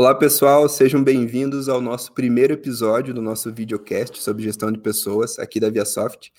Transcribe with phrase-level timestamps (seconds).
[0.00, 5.38] Olá, pessoal, sejam bem-vindos ao nosso primeiro episódio do nosso videocast sobre gestão de pessoas
[5.38, 6.32] aqui da ViaSoft.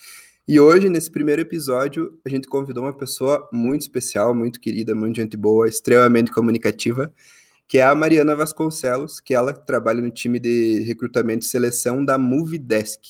[0.48, 5.14] E hoje, nesse primeiro episódio, a gente convidou uma pessoa muito especial, muito querida, muito
[5.14, 7.14] gente boa, extremamente comunicativa,
[7.68, 12.18] que é a Mariana Vasconcelos, que ela trabalha no time de recrutamento e seleção da
[12.18, 13.00] Movidesk.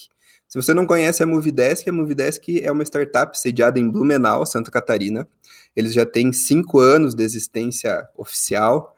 [0.47, 4.71] Se você não conhece a Movidesk, a Movidesk é uma startup sediada em Blumenau, Santa
[4.71, 5.27] Catarina.
[5.75, 8.95] Eles já têm cinco anos de existência oficial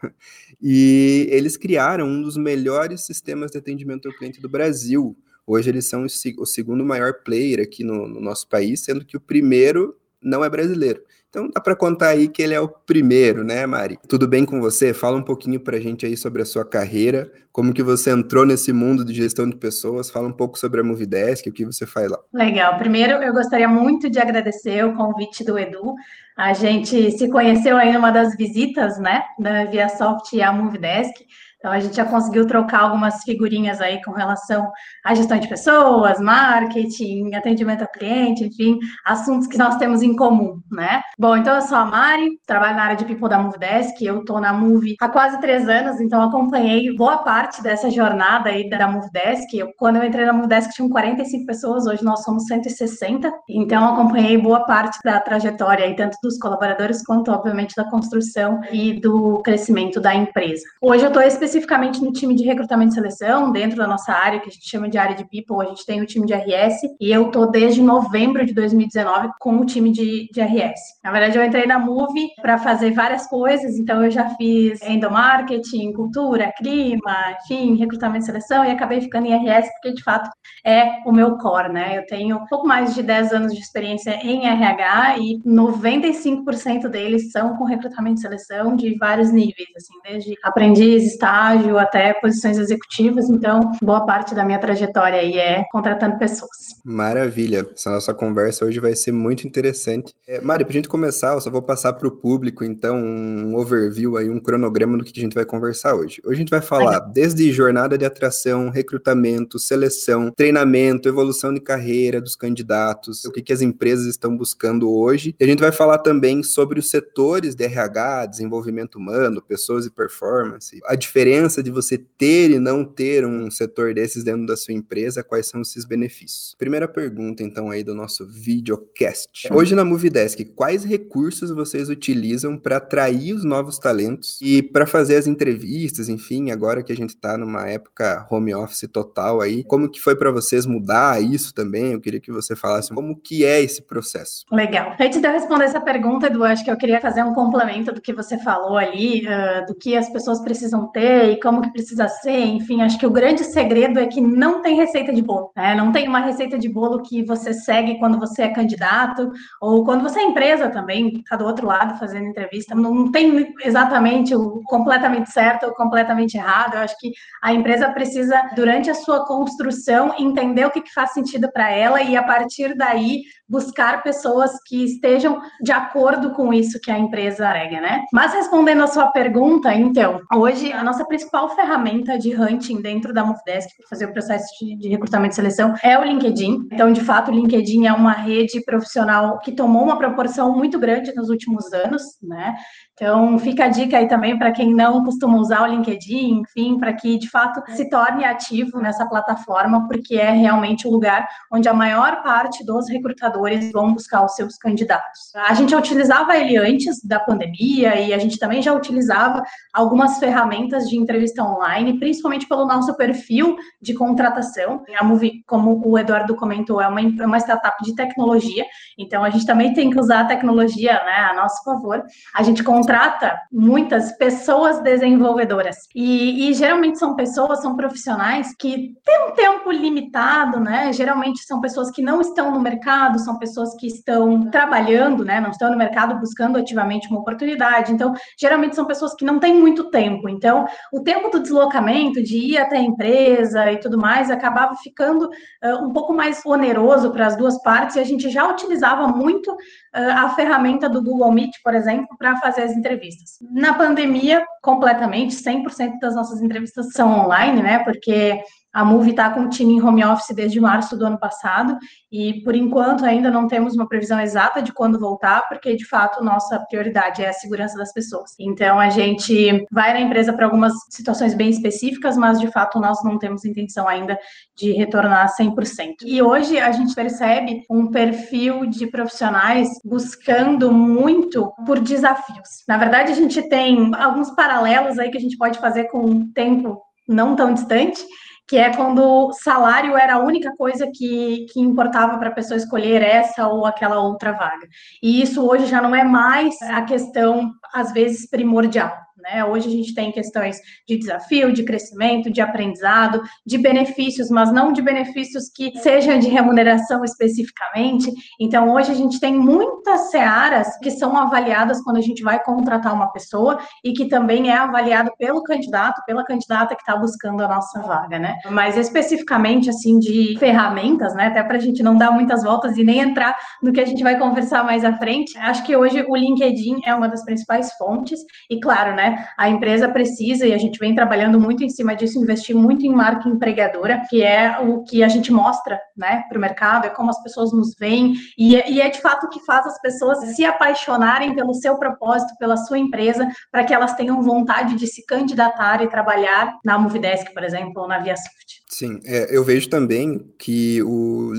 [0.61, 5.17] e eles criaram um dos melhores sistemas de atendimento ao cliente do Brasil.
[5.47, 6.07] Hoje eles são
[6.39, 10.49] o segundo maior player aqui no, no nosso país, sendo que o primeiro não é
[10.49, 11.03] brasileiro.
[11.35, 13.99] Então dá para contar aí que ele é o primeiro, né, Mari?
[14.09, 14.95] Tudo bem com você?
[14.95, 18.47] Fala um pouquinho para a gente aí sobre a sua carreira, como que você entrou
[18.47, 21.87] nesse mundo de gestão de pessoas, fala um pouco sobre a Movidesk, o que você
[21.87, 22.21] faz lá.
[22.33, 22.79] Legal.
[22.79, 25.97] Primeiro, eu gostaria muito de agradecer o convite do Edu.
[26.37, 31.15] A gente se conheceu aí numa das visitas, né, da ViaSoft e a Movidesk.
[31.59, 34.71] Então, a gente já conseguiu trocar algumas figurinhas aí com relação
[35.05, 40.61] à gestão de pessoas, marketing, atendimento ao cliente, enfim, assuntos que nós temos em comum,
[40.73, 41.03] né?
[41.19, 44.41] Bom, então eu sou a Mari, trabalho na área de People da Movedesk, eu estou
[44.41, 49.53] na Move há quase três anos, então acompanhei boa parte dessa jornada aí da Movedesk.
[49.55, 54.39] Eu, quando eu entrei na Movedesk tinham 45 pessoas, hoje nós somos 160, então acompanhei
[54.39, 60.01] boa parte da trajetória aí, tanto dos colaboradores quanto, obviamente, da construção e do crescimento
[60.01, 60.63] da empresa.
[60.81, 64.49] Hoje eu estou especificamente no time de recrutamento e seleção, dentro da nossa área, que
[64.49, 67.11] a gente chama de área de people, a gente tem o time de RS, e
[67.11, 70.81] eu tô desde novembro de 2019 com o time de, de RS.
[71.03, 75.93] Na verdade, eu entrei na Move para fazer várias coisas, então eu já fiz endomarketing,
[75.93, 80.31] cultura, clima, enfim, recrutamento e seleção, e acabei ficando em RS, porque de fato
[80.65, 81.99] é o meu core, né?
[81.99, 87.31] Eu tenho um pouco mais de 10 anos de experiência em RH e 95% deles
[87.31, 93.29] são com recrutamento e seleção de vários níveis, assim, desde aprendiz, estágio até posições executivas,
[93.29, 96.51] então boa parte da minha trajetória aí é contratando pessoas.
[96.85, 100.13] Maravilha, essa nossa conversa hoje vai ser muito interessante.
[100.27, 103.57] É, Mari, para a gente começar, eu só vou passar para o público, então, um
[103.57, 106.21] overview aí, um cronograma do que a gente vai conversar hoje.
[106.25, 112.21] Hoje a gente vai falar desde jornada de atração, recrutamento, seleção, treinamento, evolução de carreira
[112.21, 115.35] dos candidatos, o que, que as empresas estão buscando hoje.
[115.39, 119.91] E a gente vai falar também sobre os setores de RH, desenvolvimento humano, pessoas e
[119.91, 124.57] performance, a diferença diferença de você ter e não ter um setor desses dentro da
[124.57, 126.55] sua empresa, quais são esses benefícios?
[126.59, 129.49] Primeira pergunta, então, aí do nosso videocast.
[129.53, 135.17] Hoje na Movidesk, quais recursos vocês utilizam para atrair os novos talentos e para fazer
[135.17, 139.89] as entrevistas, enfim, agora que a gente está numa época home office total aí, como
[139.89, 141.93] que foi para vocês mudar isso também?
[141.93, 144.45] Eu queria que você falasse como que é esse processo.
[144.51, 144.95] Legal.
[144.99, 148.01] Antes de eu responder essa pergunta, Edu, acho que eu queria fazer um complemento do
[148.01, 152.09] que você falou ali, uh, do que as pessoas precisam ter e como que precisa
[152.09, 155.75] ser, enfim, acho que o grande segredo é que não tem receita de bolo, né?
[155.75, 159.31] Não tem uma receita de bolo que você segue quando você é candidato
[159.61, 164.35] ou quando você é empresa também, tá do outro lado fazendo entrevista, não tem exatamente
[164.35, 166.75] o completamente certo ou completamente errado.
[166.75, 171.13] Eu acho que a empresa precisa, durante a sua construção, entender o que, que faz
[171.13, 176.81] sentido para ela e a partir daí buscar pessoas que estejam de acordo com isso
[176.81, 178.05] que a empresa prega, né?
[178.13, 183.25] Mas respondendo a sua pergunta, então, hoje a nossa principal ferramenta de hunting dentro da
[183.25, 186.69] Movedesk para fazer o processo de, de, recrutamento e seleção é o LinkedIn.
[186.73, 191.15] Então, de fato, o LinkedIn é uma rede profissional que tomou uma proporção muito grande
[191.15, 192.55] nos últimos anos, né?
[192.95, 196.93] Então, fica a dica aí também para quem não costuma usar o LinkedIn, enfim, para
[196.93, 201.75] que de fato se torne ativo nessa plataforma, porque é realmente o lugar onde a
[201.75, 205.35] maior parte dos recrutadores vão buscar os seus candidatos.
[205.35, 210.19] A gente já utilizava ele antes da pandemia e a gente também já utilizava algumas
[210.21, 214.85] ferramentas de entrevista online, principalmente pelo nosso perfil de contratação.
[214.97, 218.65] A Move, como o Eduardo comentou, é uma, é uma startup de tecnologia,
[218.97, 222.01] então a gente também tem que usar a tecnologia né, a nosso favor.
[222.33, 225.77] A gente contrata muitas pessoas desenvolvedoras.
[225.95, 230.93] E, e, geralmente são pessoas, são profissionais que têm um tempo limitado, né?
[230.93, 235.41] Geralmente são pessoas que não estão no mercado, são pessoas que estão trabalhando, né?
[235.41, 237.93] Não estão no mercado buscando ativamente uma oportunidade.
[237.93, 240.29] Então, geralmente são pessoas que não têm muito tempo.
[240.29, 245.25] Então, o tempo do deslocamento, de ir até a empresa e tudo mais, acabava ficando
[245.25, 249.57] uh, um pouco mais oneroso para as duas partes, e a gente já utilizava muito
[249.95, 253.39] a ferramenta do Google Meet, por exemplo, para fazer as entrevistas.
[253.53, 257.79] Na pandemia, completamente, 100% das nossas entrevistas são online, né?
[257.85, 258.43] Porque
[258.75, 261.79] A Move está com o time em home office desde março do ano passado
[262.11, 266.25] e, por enquanto, ainda não temos uma previsão exata de quando voltar, porque, de fato,
[266.25, 268.33] nossa prioridade é a segurança das pessoas.
[268.39, 273.03] Então, a gente vai na empresa para algumas situações bem específicas, mas, de fato, nós
[273.05, 274.19] não temos intenção ainda
[274.57, 276.03] de retornar 100%.
[276.05, 282.65] E hoje a gente percebe um perfil de profissionais buscando muito por desafios.
[282.67, 286.33] Na verdade, a gente tem alguns paralelos aí que a gente pode fazer com um
[286.33, 288.03] tempo não tão distante,
[288.47, 292.57] que é quando o salário era a única coisa que, que importava para a pessoa
[292.57, 294.69] escolher essa ou aquela outra vaga.
[295.03, 299.04] E isso hoje já não é mais a questão, às vezes, primordial.
[299.25, 299.43] Né?
[299.43, 304.71] Hoje a gente tem questões de desafio, de crescimento, de aprendizado, de benefícios, mas não
[304.71, 308.13] de benefícios que sejam de remuneração especificamente.
[308.39, 312.93] Então, hoje a gente tem muitas searas que são avaliadas quando a gente vai contratar
[312.93, 317.49] uma pessoa e que também é avaliado pelo candidato, pela candidata que está buscando a
[317.49, 318.37] nossa vaga, né?
[318.51, 321.29] Mas especificamente, assim, de ferramentas, né?
[321.29, 324.03] Até para a gente não dar muitas voltas e nem entrar no que a gente
[324.03, 328.21] vai conversar mais à frente, acho que hoje o LinkedIn é uma das principais fontes
[328.51, 329.14] e, claro, né?
[329.37, 332.91] A empresa precisa, e a gente vem trabalhando muito em cima disso, investir muito em
[332.91, 337.11] marca empregadora, que é o que a gente mostra né, para o mercado, é como
[337.11, 340.19] as pessoas nos veem, e é, e é de fato o que faz as pessoas
[340.35, 345.05] se apaixonarem pelo seu propósito, pela sua empresa, para que elas tenham vontade de se
[345.07, 348.64] candidatar e trabalhar na Movidesk, por exemplo, ou na ViaSoft.
[348.69, 351.33] Sim, é, eu vejo também que o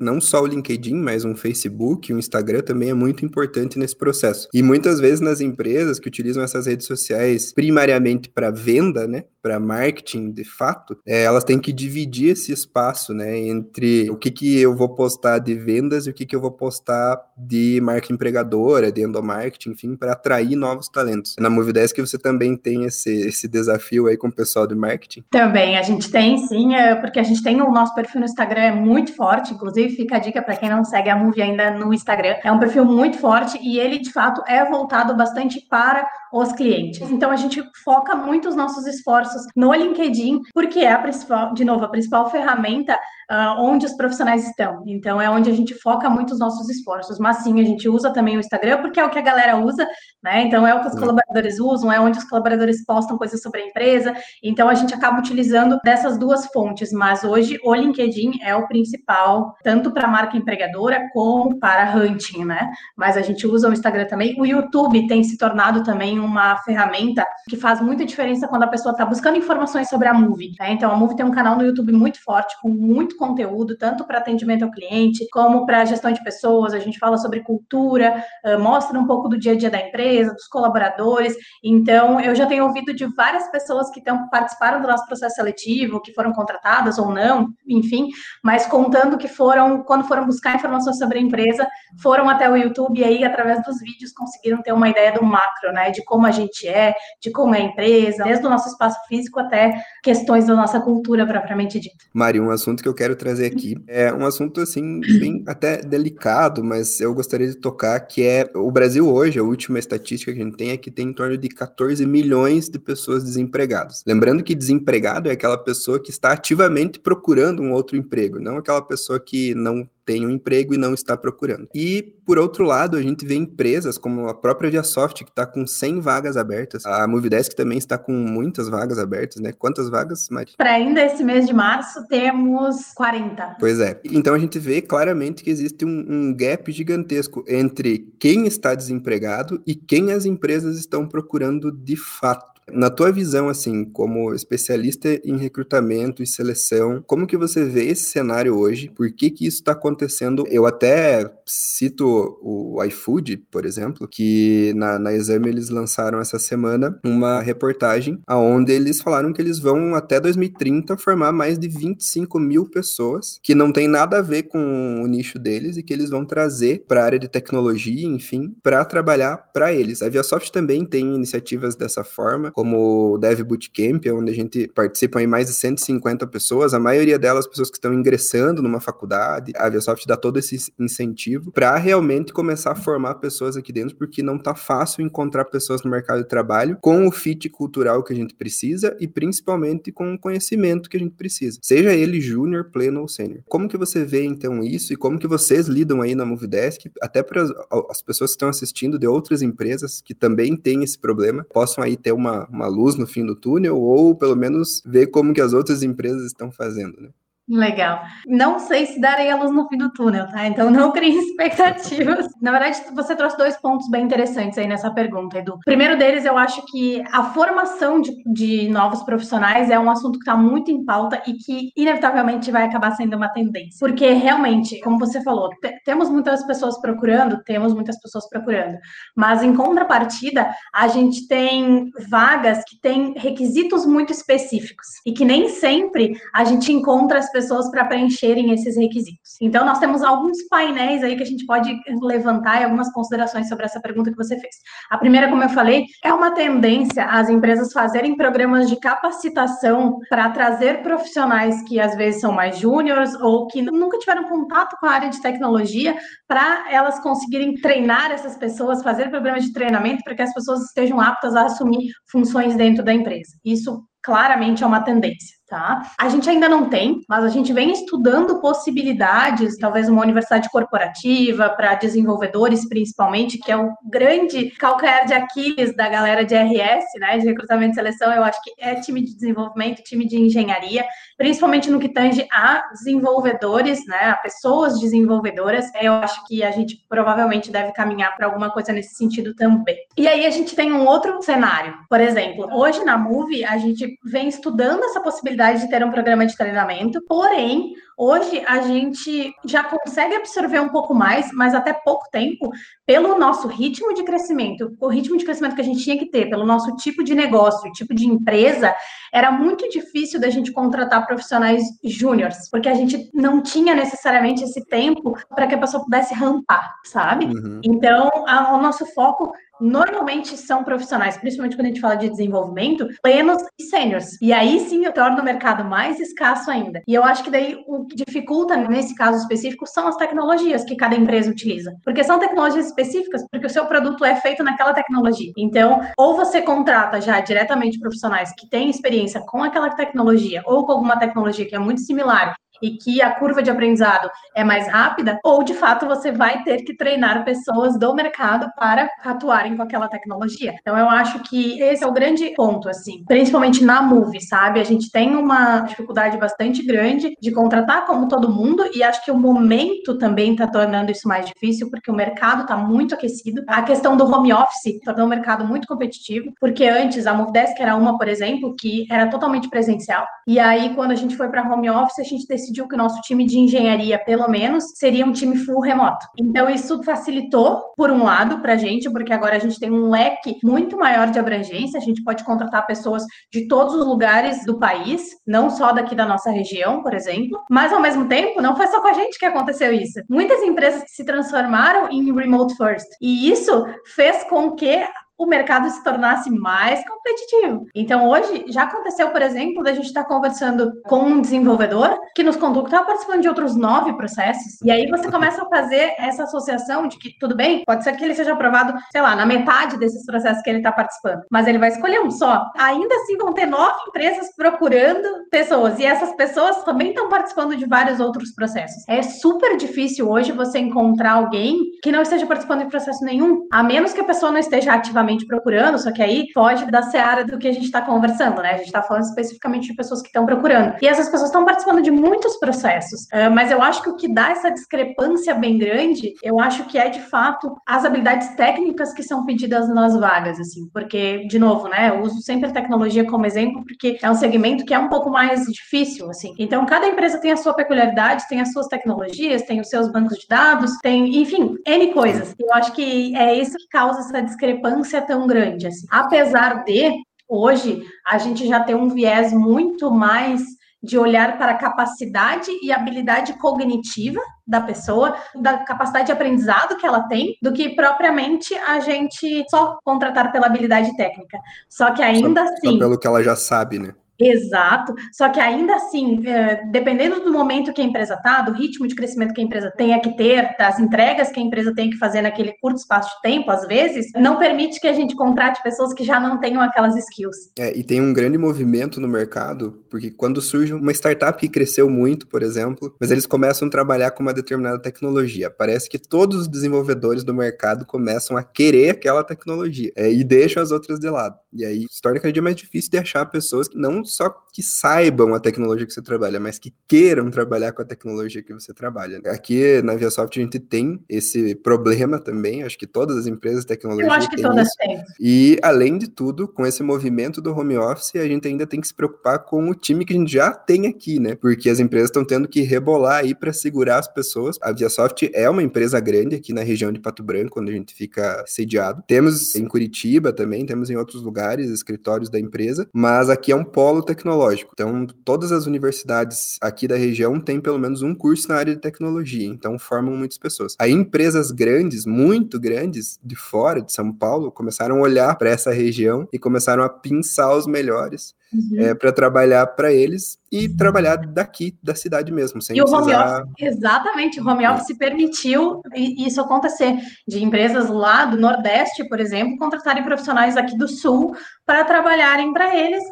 [0.00, 4.48] não só o LinkedIn, mas um Facebook, um Instagram também é muito importante nesse processo.
[4.52, 9.60] E muitas vezes nas empresas que utilizam essas redes sociais primariamente para venda, né, para
[9.60, 14.58] marketing de fato, é, elas têm que dividir esse espaço, né, entre o que, que
[14.58, 18.90] eu vou postar de vendas e o que, que eu vou postar de marca empregadora,
[18.90, 21.36] de endomarketing, enfim, para atrair novos talentos.
[21.38, 25.24] Na Movidesk você também tem esse, esse desafio aí com o pessoal de marketing?
[25.30, 28.62] Também, a gente tem sim é porque a gente tem o nosso perfil no Instagram
[28.62, 31.92] é muito forte, inclusive fica a dica para quem não segue a Movie ainda no
[31.92, 32.36] Instagram.
[32.44, 37.10] É um perfil muito forte e ele de fato é voltado bastante para os clientes.
[37.10, 41.64] Então a gente foca muito os nossos esforços no LinkedIn, porque é a principal, de
[41.64, 42.98] novo, a principal ferramenta
[43.30, 44.82] uh, onde os profissionais estão.
[44.86, 47.18] Então, é onde a gente foca muito os nossos esforços.
[47.18, 49.86] Mas sim, a gente usa também o Instagram, porque é o que a galera usa,
[50.22, 50.42] né?
[50.42, 53.66] Então, é o que os colaboradores usam, é onde os colaboradores postam coisas sobre a
[53.66, 54.14] empresa.
[54.42, 56.92] Então, a gente acaba utilizando dessas duas fontes.
[56.92, 62.44] Mas hoje, o LinkedIn é o principal, tanto para a marca empregadora como para hunting,
[62.44, 62.70] né?
[62.96, 64.40] Mas a gente usa o Instagram também.
[64.40, 68.92] O YouTube tem se tornado também uma ferramenta que faz muita diferença quando a pessoa
[68.92, 70.52] está buscando informações sobre a Move.
[70.58, 70.72] Né?
[70.72, 74.04] Então, a Move tem um canal no YouTube muito forte, com muito muito conteúdo, tanto
[74.04, 76.74] para atendimento ao cliente, como para gestão de pessoas.
[76.74, 78.24] A gente fala sobre cultura,
[78.60, 81.34] mostra um pouco do dia a dia da empresa, dos colaboradores.
[81.62, 86.00] Então, eu já tenho ouvido de várias pessoas que tão, participaram do nosso processo seletivo,
[86.00, 88.08] que foram contratadas ou não, enfim,
[88.42, 91.66] mas contando que foram, quando foram buscar informações sobre a empresa,
[92.02, 95.72] foram até o YouTube e aí, através dos vídeos, conseguiram ter uma ideia do macro,
[95.72, 95.90] né?
[95.90, 99.38] De como a gente é, de como é a empresa, desde o nosso espaço físico
[99.38, 102.04] até questões da nossa cultura propriamente dita.
[102.12, 105.82] Mari, um assunto que eu quero quero trazer aqui é um assunto assim bem até
[105.82, 110.40] delicado, mas eu gostaria de tocar que é o Brasil hoje, a última estatística que
[110.40, 114.02] a gente tem é que tem em torno de 14 milhões de pessoas desempregadas.
[114.06, 118.80] Lembrando que desempregado é aquela pessoa que está ativamente procurando um outro emprego, não aquela
[118.80, 121.68] pessoa que não tem um emprego e não está procurando.
[121.74, 125.66] E, por outro lado, a gente vê empresas como a própria Viasoft, que está com
[125.66, 126.84] 100 vagas abertas.
[126.84, 129.52] A Movidesk também está com muitas vagas abertas, né?
[129.52, 130.52] Quantas vagas, Mari?
[130.56, 133.56] Para ainda esse mês de março, temos 40.
[133.58, 134.00] Pois é.
[134.04, 139.62] Então, a gente vê claramente que existe um, um gap gigantesco entre quem está desempregado
[139.66, 142.53] e quem as empresas estão procurando de fato.
[142.72, 148.04] Na tua visão, assim, como especialista em recrutamento e seleção, como que você vê esse
[148.04, 148.90] cenário hoje?
[148.90, 150.44] Por que que isso está acontecendo?
[150.48, 156.98] Eu até cito o iFood, por exemplo, que na, na Exame eles lançaram essa semana
[157.04, 162.68] uma reportagem onde eles falaram que eles vão até 2030 formar mais de 25 mil
[162.68, 166.24] pessoas que não tem nada a ver com o nicho deles e que eles vão
[166.24, 170.02] trazer para a área de tecnologia, enfim, para trabalhar para eles.
[170.02, 175.20] A Viasoft também tem iniciativas dessa forma como o Dev Bootcamp, onde a gente participa
[175.20, 179.52] em mais de 150 pessoas, a maioria delas pessoas que estão ingressando numa faculdade.
[179.56, 184.22] A Aviasoft dá todo esse incentivo para realmente começar a formar pessoas aqui dentro, porque
[184.22, 188.16] não tá fácil encontrar pessoas no mercado de trabalho com o fit cultural que a
[188.16, 193.00] gente precisa e principalmente com o conhecimento que a gente precisa, seja ele júnior, pleno
[193.00, 193.42] ou sênior.
[193.48, 197.20] Como que você vê então isso e como que vocês lidam aí na Movidesk, até
[197.20, 197.42] para
[197.90, 201.96] as pessoas que estão assistindo de outras empresas que também têm esse problema, possam aí
[201.96, 205.52] ter uma uma, luz no fim do túnel, ou pelo menos ver como que as
[205.52, 207.10] outras empresas estão fazendo, né?
[207.46, 208.00] Legal.
[208.26, 210.46] Não sei se darei a luz no fim do túnel, tá?
[210.46, 212.26] Então não crie expectativas.
[212.40, 215.54] Na verdade, você trouxe dois pontos bem interessantes aí nessa pergunta, Edu.
[215.54, 220.18] O primeiro deles, eu acho que a formação de, de novos profissionais é um assunto
[220.18, 223.76] que está muito em pauta e que inevitavelmente vai acabar sendo uma tendência.
[223.78, 225.50] Porque realmente, como você falou,
[225.84, 228.78] temos muitas pessoas procurando, temos muitas pessoas procurando,
[229.14, 235.50] mas em contrapartida, a gente tem vagas que têm requisitos muito específicos e que nem
[235.50, 239.32] sempre a gente encontra as pessoas para preencherem esses requisitos.
[239.40, 243.64] Então, nós temos alguns painéis aí que a gente pode levantar e algumas considerações sobre
[243.64, 244.54] essa pergunta que você fez.
[244.88, 250.30] A primeira, como eu falei, é uma tendência as empresas fazerem programas de capacitação para
[250.30, 254.92] trazer profissionais que às vezes são mais júniores ou que nunca tiveram contato com a
[254.92, 255.96] área de tecnologia,
[256.28, 261.00] para elas conseguirem treinar essas pessoas, fazer programas de treinamento para que as pessoas estejam
[261.00, 263.32] aptas a assumir funções dentro da empresa.
[263.44, 265.82] Isso claramente é uma tendência tá?
[265.98, 271.50] A gente ainda não tem, mas a gente vem estudando possibilidades, talvez uma universidade corporativa
[271.50, 277.18] para desenvolvedores principalmente, que é o grande calcanhar de Aquiles da galera de RS, né,
[277.18, 280.84] de recrutamento e seleção, eu acho que é time de desenvolvimento, time de engenharia,
[281.16, 286.84] principalmente no que tange a desenvolvedores, né, a pessoas desenvolvedoras, eu acho que a gente
[286.88, 289.76] provavelmente deve caminhar para alguma coisa nesse sentido também.
[289.96, 293.98] E aí a gente tem um outro cenário, por exemplo, hoje na Move a gente
[294.04, 299.34] vem estudando essa possibilidade possibilidade de ter um programa de treinamento, porém, hoje a gente
[299.44, 302.50] já consegue absorver um pouco mais, mas até pouco tempo,
[302.86, 306.30] pelo nosso ritmo de crescimento, o ritmo de crescimento que a gente tinha que ter,
[306.30, 308.74] pelo nosso tipo de negócio, tipo de empresa,
[309.12, 314.64] era muito difícil da gente contratar profissionais júniores, porque a gente não tinha necessariamente esse
[314.66, 317.26] tempo para que a pessoa pudesse rampar, sabe?
[317.26, 317.60] Uhum.
[317.64, 319.32] Então, a, o nosso foco
[319.64, 324.20] normalmente são profissionais, principalmente quando a gente fala de desenvolvimento, plenos e sêniores.
[324.20, 326.82] E aí sim torna o mercado mais escasso ainda.
[326.86, 330.76] E eu acho que daí o que dificulta nesse caso específico são as tecnologias que
[330.76, 331.74] cada empresa utiliza.
[331.82, 335.32] Porque são tecnologias específicas, porque o seu produto é feito naquela tecnologia.
[335.36, 340.72] Então, ou você contrata já diretamente profissionais que têm experiência com aquela tecnologia ou com
[340.72, 345.18] alguma tecnologia que é muito similar e que a curva de aprendizado é mais rápida,
[345.22, 349.86] ou de fato você vai ter que treinar pessoas do mercado para atuarem com aquela
[349.86, 350.54] tecnologia.
[350.60, 354.60] Então eu acho que esse é o grande ponto, assim, principalmente na Move, sabe?
[354.60, 359.10] A gente tem uma dificuldade bastante grande de contratar como todo mundo, e acho que
[359.10, 363.42] o momento também está tornando isso mais difícil, porque o mercado está muito aquecido.
[363.46, 367.76] A questão do home office tornou o mercado muito competitivo, porque antes a Movedesk era
[367.76, 370.06] uma, por exemplo, que era totalmente presencial.
[370.26, 372.78] E aí, quando a gente foi para home office, a gente decidiu decidiu que o
[372.78, 376.06] nosso time de engenharia, pelo menos, seria um time full remoto.
[376.18, 379.90] Então, isso facilitou, por um lado, para a gente, porque agora a gente tem um
[379.90, 384.58] leque muito maior de abrangência, a gente pode contratar pessoas de todos os lugares do
[384.58, 388.68] país, não só daqui da nossa região, por exemplo, mas ao mesmo tempo, não foi
[388.68, 390.00] só com a gente que aconteceu isso.
[390.08, 394.86] Muitas empresas se transformaram em remote first, e isso fez com que
[395.18, 397.66] o mercado se tornasse mais competitivo.
[397.74, 402.22] Então, hoje, já aconteceu, por exemplo, da gente estar tá conversando com um desenvolvedor que
[402.22, 405.94] nos contou que estava participando de outros nove processos, e aí você começa a fazer
[405.98, 409.26] essa associação de que, tudo bem, pode ser que ele seja aprovado, sei lá, na
[409.26, 412.50] metade desses processos que ele está participando, mas ele vai escolher um só.
[412.58, 417.66] Ainda assim, vão ter nove empresas procurando pessoas, e essas pessoas também estão participando de
[417.66, 418.82] vários outros processos.
[418.88, 423.62] É super difícil hoje você encontrar alguém que não esteja participando de processo nenhum, a
[423.62, 427.24] menos que a pessoa não esteja ativamente ativamente procurando, só que aí foge da seara
[427.24, 428.52] do que a gente está conversando, né?
[428.52, 430.74] A gente está falando especificamente de pessoas que estão procurando.
[430.80, 433.06] E essas pessoas estão participando de muitos processos.
[433.32, 436.88] Mas eu acho que o que dá essa discrepância bem grande, eu acho que é
[436.88, 441.90] de fato as habilidades técnicas que são pedidas nas vagas, assim, porque, de novo, né?
[441.90, 445.10] Eu uso sempre a tecnologia como exemplo, porque é um segmento que é um pouco
[445.10, 446.34] mais difícil, assim.
[446.38, 450.18] Então, cada empresa tem a sua peculiaridade, tem as suas tecnologias, tem os seus bancos
[450.18, 452.34] de dados, tem, enfim, N coisas.
[452.38, 455.66] Eu acho que é isso que causa essa discrepância é tão grande.
[455.66, 455.86] Assim.
[455.90, 456.92] Apesar de,
[457.28, 460.42] hoje, a gente já tem um viés muito mais
[460.82, 466.84] de olhar para a capacidade e habilidade cognitiva da pessoa, da capacidade de aprendizado que
[466.84, 471.38] ela tem, do que propriamente a gente só contratar pela habilidade técnica.
[471.70, 472.72] Só que ainda só, assim.
[472.72, 473.94] Só pelo que ela já sabe, né?
[474.18, 474.94] Exato.
[475.12, 478.94] Só que ainda assim, é, dependendo do momento que a empresa está, do ritmo de
[478.94, 482.22] crescimento que a empresa tenha que ter, das entregas que a empresa tem que fazer
[482.22, 486.04] naquele curto espaço de tempo, às vezes, não permite que a gente contrate pessoas que
[486.04, 487.50] já não tenham aquelas skills.
[487.58, 491.88] É, e tem um grande movimento no mercado, porque quando surge uma startup que cresceu
[491.90, 496.42] muito, por exemplo, mas eles começam a trabalhar com uma determinada tecnologia, parece que todos
[496.42, 501.08] os desenvolvedores do mercado começam a querer aquela tecnologia é, e deixam as outras de
[501.08, 501.36] lado.
[501.52, 504.62] E aí se torna cada dia mais difícil de achar pessoas que não só que
[504.62, 508.72] saibam a tecnologia que você trabalha, mas que queiram trabalhar com a tecnologia que você
[508.72, 509.20] trabalha.
[509.26, 513.66] Aqui na ViaSoft a gente tem esse problema também, acho que todas as empresas de
[513.66, 514.06] tecnologia.
[514.06, 515.02] Eu acho que todas têm.
[515.18, 518.86] E além de tudo, com esse movimento do home office, a gente ainda tem que
[518.86, 521.34] se preocupar com o time que a gente já tem aqui, né?
[521.34, 524.56] Porque as empresas estão tendo que rebolar aí para segurar as pessoas.
[524.62, 527.92] A ViaSoft é uma empresa grande aqui na região de Pato Branco, onde a gente
[527.92, 529.02] fica sediado.
[529.06, 533.64] Temos em Curitiba também, temos em outros lugares escritórios da empresa, mas aqui é um
[533.64, 534.72] polo tecnológico.
[534.74, 538.80] Então, todas as universidades aqui da região têm pelo menos um curso na área de
[538.80, 540.74] tecnologia, então formam muitas pessoas.
[540.78, 545.72] Aí empresas grandes, muito grandes, de fora de São Paulo, começaram a olhar para essa
[545.72, 548.80] região e começaram a pinçar os melhores uhum.
[548.80, 553.00] é, para trabalhar para eles e trabalhar daqui, da cidade mesmo, sem e precisar...
[553.00, 556.96] o home office, exatamente, o home office permitiu isso acontecer,
[557.26, 561.34] de empresas lá do Nordeste, por exemplo, contratarem profissionais aqui do Sul
[561.66, 563.02] para trabalharem para eles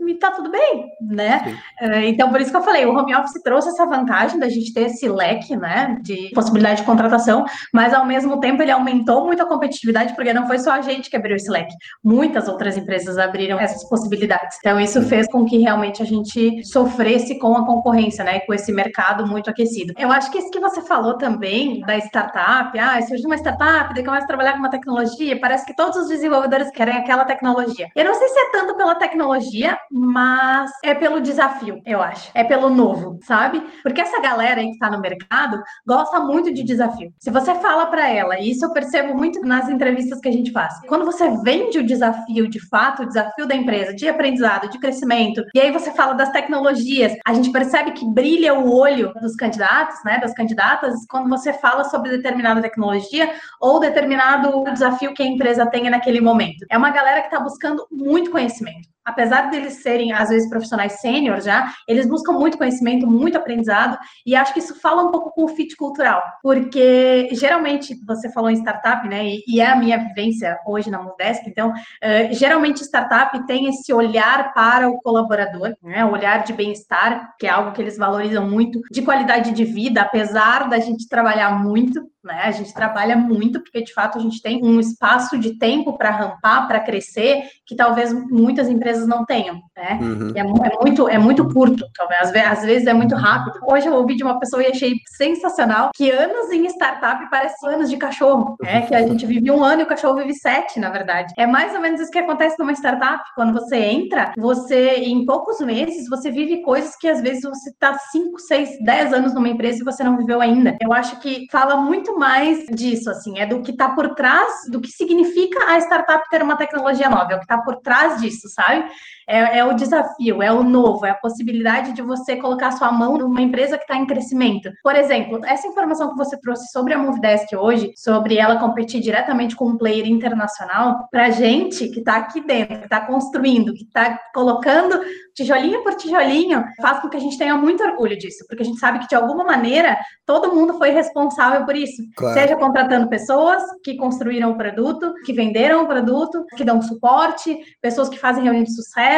[0.00, 1.58] e, tá tudo bem, né?
[1.82, 4.72] Uh, então, por isso que eu falei, o home office trouxe essa vantagem da gente
[4.72, 9.42] ter esse leque, né, de possibilidade de contratação, mas ao mesmo tempo ele aumentou muito
[9.42, 13.18] a competitividade, porque não foi só a gente que abriu esse leque, muitas outras empresas
[13.18, 14.56] abriram essas possibilidades.
[14.68, 18.70] Então, isso fez com que realmente a gente sofresse com a concorrência, né, com esse
[18.70, 19.94] mercado muito aquecido.
[19.96, 24.04] Eu acho que isso que você falou também da startup, ah, surge uma startup, daí
[24.04, 27.88] começa a trabalhar com uma tecnologia, parece que todos os desenvolvedores querem aquela tecnologia.
[27.96, 32.30] Eu não sei se é tanto pela tecnologia, mas é pelo desafio, eu acho.
[32.34, 33.62] É pelo novo, sabe?
[33.82, 37.10] Porque essa galera aí que tá no mercado gosta muito de desafio.
[37.18, 40.52] Se você fala para ela, e isso eu percebo muito nas entrevistas que a gente
[40.52, 44.78] faz, quando você vende o desafio de fato, o desafio da empresa, de aprendizado, de
[44.78, 49.36] crescimento, e aí você fala das tecnologias, a gente percebe que brilha o olho dos
[49.36, 55.26] candidatos, né, das candidatas, quando você fala sobre determinada tecnologia ou determinado desafio que a
[55.26, 56.64] empresa tenha naquele momento.
[56.70, 58.88] É uma galera que está buscando muito conhecimento.
[59.04, 64.36] Apesar deles serem, às vezes, profissionais sênior já, eles buscam muito conhecimento, muito aprendizado, e
[64.36, 68.56] acho que isso fala um pouco com o fit cultural, porque geralmente, você falou em
[68.56, 73.46] startup, né, e, e é a minha vivência hoje na Mudesk, então, uh, geralmente startup
[73.46, 77.80] tem esse olhar para o colaborador, né, o olhar de bem-estar, que é algo que
[77.82, 82.42] eles valorizam muito, de qualidade de vida, apesar da gente trabalhar muito, né?
[82.44, 86.10] A gente trabalha muito porque de fato a gente tem um espaço de tempo para
[86.10, 89.98] rampar, para crescer, que talvez muitas empresas não tenham, né?
[90.00, 90.32] Uhum.
[90.34, 93.58] É, é, muito é muito curto, talvez às vezes é muito rápido.
[93.66, 97.88] Hoje eu ouvi de uma pessoa e achei sensacional que anos em startup parecem anos
[97.88, 98.82] de cachorro, né?
[98.82, 101.32] Que a gente vive um ano e o cachorro vive sete, na verdade.
[101.38, 103.22] É mais ou menos isso que acontece numa startup.
[103.34, 107.94] Quando você entra, você em poucos meses você vive coisas que às vezes você está
[108.12, 110.76] cinco, seis, dez anos numa empresa e você não viveu ainda.
[110.80, 114.80] Eu acho que fala muito mais disso, assim, é do que está por trás, do
[114.80, 118.48] que significa a startup ter uma tecnologia nova, é o que está por trás disso,
[118.48, 118.90] sabe?
[119.28, 123.18] É, é, o desafio, é o novo, é a possibilidade de você colocar sua mão
[123.18, 124.70] numa empresa que está em crescimento.
[124.82, 129.54] Por exemplo, essa informação que você trouxe sobre a Movedesk hoje, sobre ela competir diretamente
[129.54, 134.18] com um player internacional, para gente que está aqui dentro, que está construindo, que está
[134.32, 134.98] colocando
[135.34, 138.80] tijolinho por tijolinho, faz com que a gente tenha muito orgulho disso, porque a gente
[138.80, 142.34] sabe que de alguma maneira todo mundo foi responsável por isso, claro.
[142.34, 148.08] seja contratando pessoas que construíram o produto, que venderam o produto, que dão suporte, pessoas
[148.08, 149.17] que fazem reunião de sucesso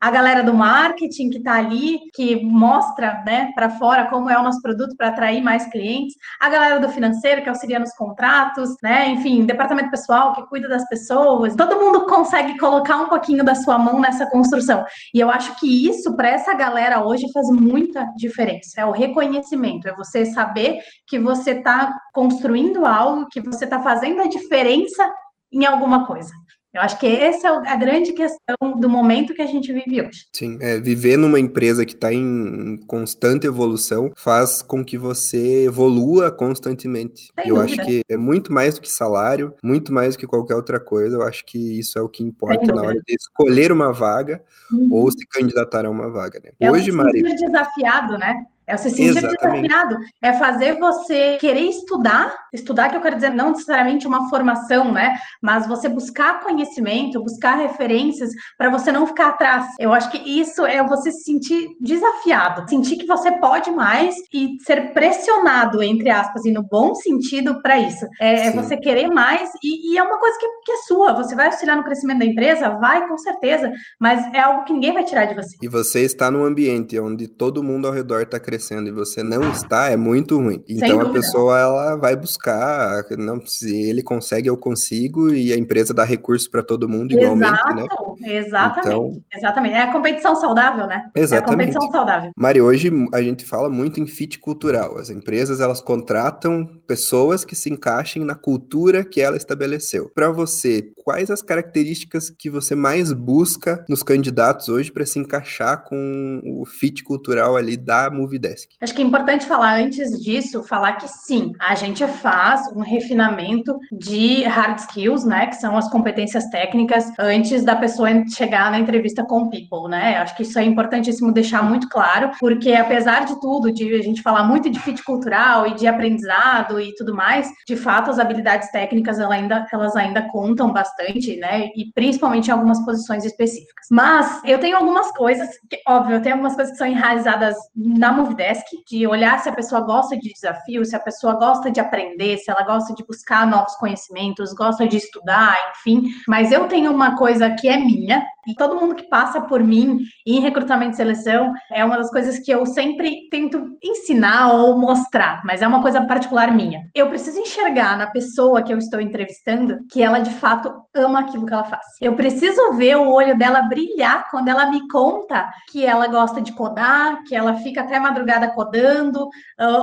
[0.00, 4.42] a galera do marketing que está ali, que mostra né, para fora como é o
[4.42, 9.08] nosso produto para atrair mais clientes, a galera do financeiro que auxilia nos contratos, né?
[9.10, 11.54] Enfim, departamento pessoal que cuida das pessoas.
[11.56, 14.84] Todo mundo consegue colocar um pouquinho da sua mão nessa construção.
[15.14, 18.80] E eu acho que isso, para essa galera hoje, faz muita diferença.
[18.80, 24.20] É o reconhecimento, é você saber que você está construindo algo, que você está fazendo
[24.20, 25.10] a diferença
[25.52, 26.32] em alguma coisa.
[26.72, 30.26] Eu acho que essa é a grande questão do momento que a gente vive hoje.
[30.32, 36.30] Sim, é, viver numa empresa que está em constante evolução faz com que você evolua
[36.30, 37.28] constantemente.
[37.34, 37.82] Sem eu dúvida.
[37.82, 41.16] acho que é muito mais do que salário, muito mais do que qualquer outra coisa.
[41.16, 44.40] Eu acho que isso é o que importa na hora de escolher uma vaga
[44.72, 44.88] uhum.
[44.92, 46.40] ou se candidatar a uma vaga.
[46.44, 46.52] Né?
[46.60, 47.22] É hoje, um Mari.
[47.34, 48.46] desafiado, né?
[48.70, 49.68] É você se sentir Exatamente.
[49.68, 49.98] desafiado.
[50.22, 52.32] É fazer você querer estudar.
[52.52, 55.18] Estudar, que eu quero dizer, não necessariamente uma formação, né?
[55.42, 59.66] Mas você buscar conhecimento, buscar referências para você não ficar atrás.
[59.78, 64.56] Eu acho que isso é você se sentir desafiado, sentir que você pode mais e
[64.64, 68.06] ser pressionado, entre aspas, e no bom sentido para isso.
[68.20, 71.12] É, é, você querer mais e, e é uma coisa que, que, é sua.
[71.14, 72.70] Você vai auxiliar no crescimento da empresa?
[72.70, 75.56] Vai, com certeza, mas é algo que ninguém vai tirar de você.
[75.60, 79.50] E você está num ambiente onde todo mundo ao redor está crescendo e você não
[79.50, 80.62] está, é muito ruim.
[80.68, 85.94] Então a pessoa ela vai buscar, não se ele consegue, eu consigo, e a empresa
[85.94, 87.86] dá recursos para todo mundo igualmente, Exato, né?
[88.22, 89.22] Exatamente, então...
[89.34, 89.74] exatamente.
[89.74, 91.10] É a competição saudável, né?
[91.14, 91.32] Exatamente.
[91.32, 92.30] É a competição saudável.
[92.36, 94.98] Mari, hoje a gente fala muito em fit cultural.
[94.98, 100.10] As empresas elas contratam pessoas que se encaixem na cultura que ela estabeleceu.
[100.14, 105.84] Para você, quais as características que você mais busca nos candidatos hoje para se encaixar
[105.84, 108.10] com o fit cultural ali da
[108.50, 108.70] Movidesk?
[108.80, 113.78] Acho que é importante falar antes disso, falar que sim, a gente faz um refinamento
[113.92, 119.24] de hard skills, né, que são as competências técnicas antes da pessoa chegar na entrevista
[119.24, 120.16] com o people, né?
[120.18, 124.22] Acho que isso é importantíssimo deixar muito claro, porque apesar de tudo, de a gente
[124.22, 128.70] falar muito de fit cultural e de aprendizado e tudo mais, de fato as habilidades
[128.70, 131.68] técnicas elas ainda, elas ainda contam bastante, né?
[131.76, 133.86] E principalmente em algumas posições específicas.
[133.90, 138.12] Mas eu tenho algumas coisas, que, óbvio, eu tenho algumas coisas que são enraizadas na
[138.40, 142.38] Movidesk, de olhar se a pessoa gosta de desafio, se a pessoa gosta de aprender,
[142.38, 146.08] se ela gosta de buscar novos conhecimentos, gosta de estudar, enfim.
[146.26, 150.00] Mas eu tenho uma coisa que é minha, e todo mundo que passa por mim
[150.26, 155.42] em recrutamento e seleção é uma das coisas que eu sempre tento ensinar ou mostrar,
[155.44, 156.82] mas é uma coisa particular minha.
[156.94, 161.46] Eu preciso enxergar na pessoa que eu estou entrevistando que ela de fato ama aquilo
[161.46, 161.84] que ela faz.
[162.00, 166.52] Eu preciso ver o olho dela brilhar quando ela me conta que ela gosta de
[166.52, 169.28] codar, que ela fica até madrugada codando,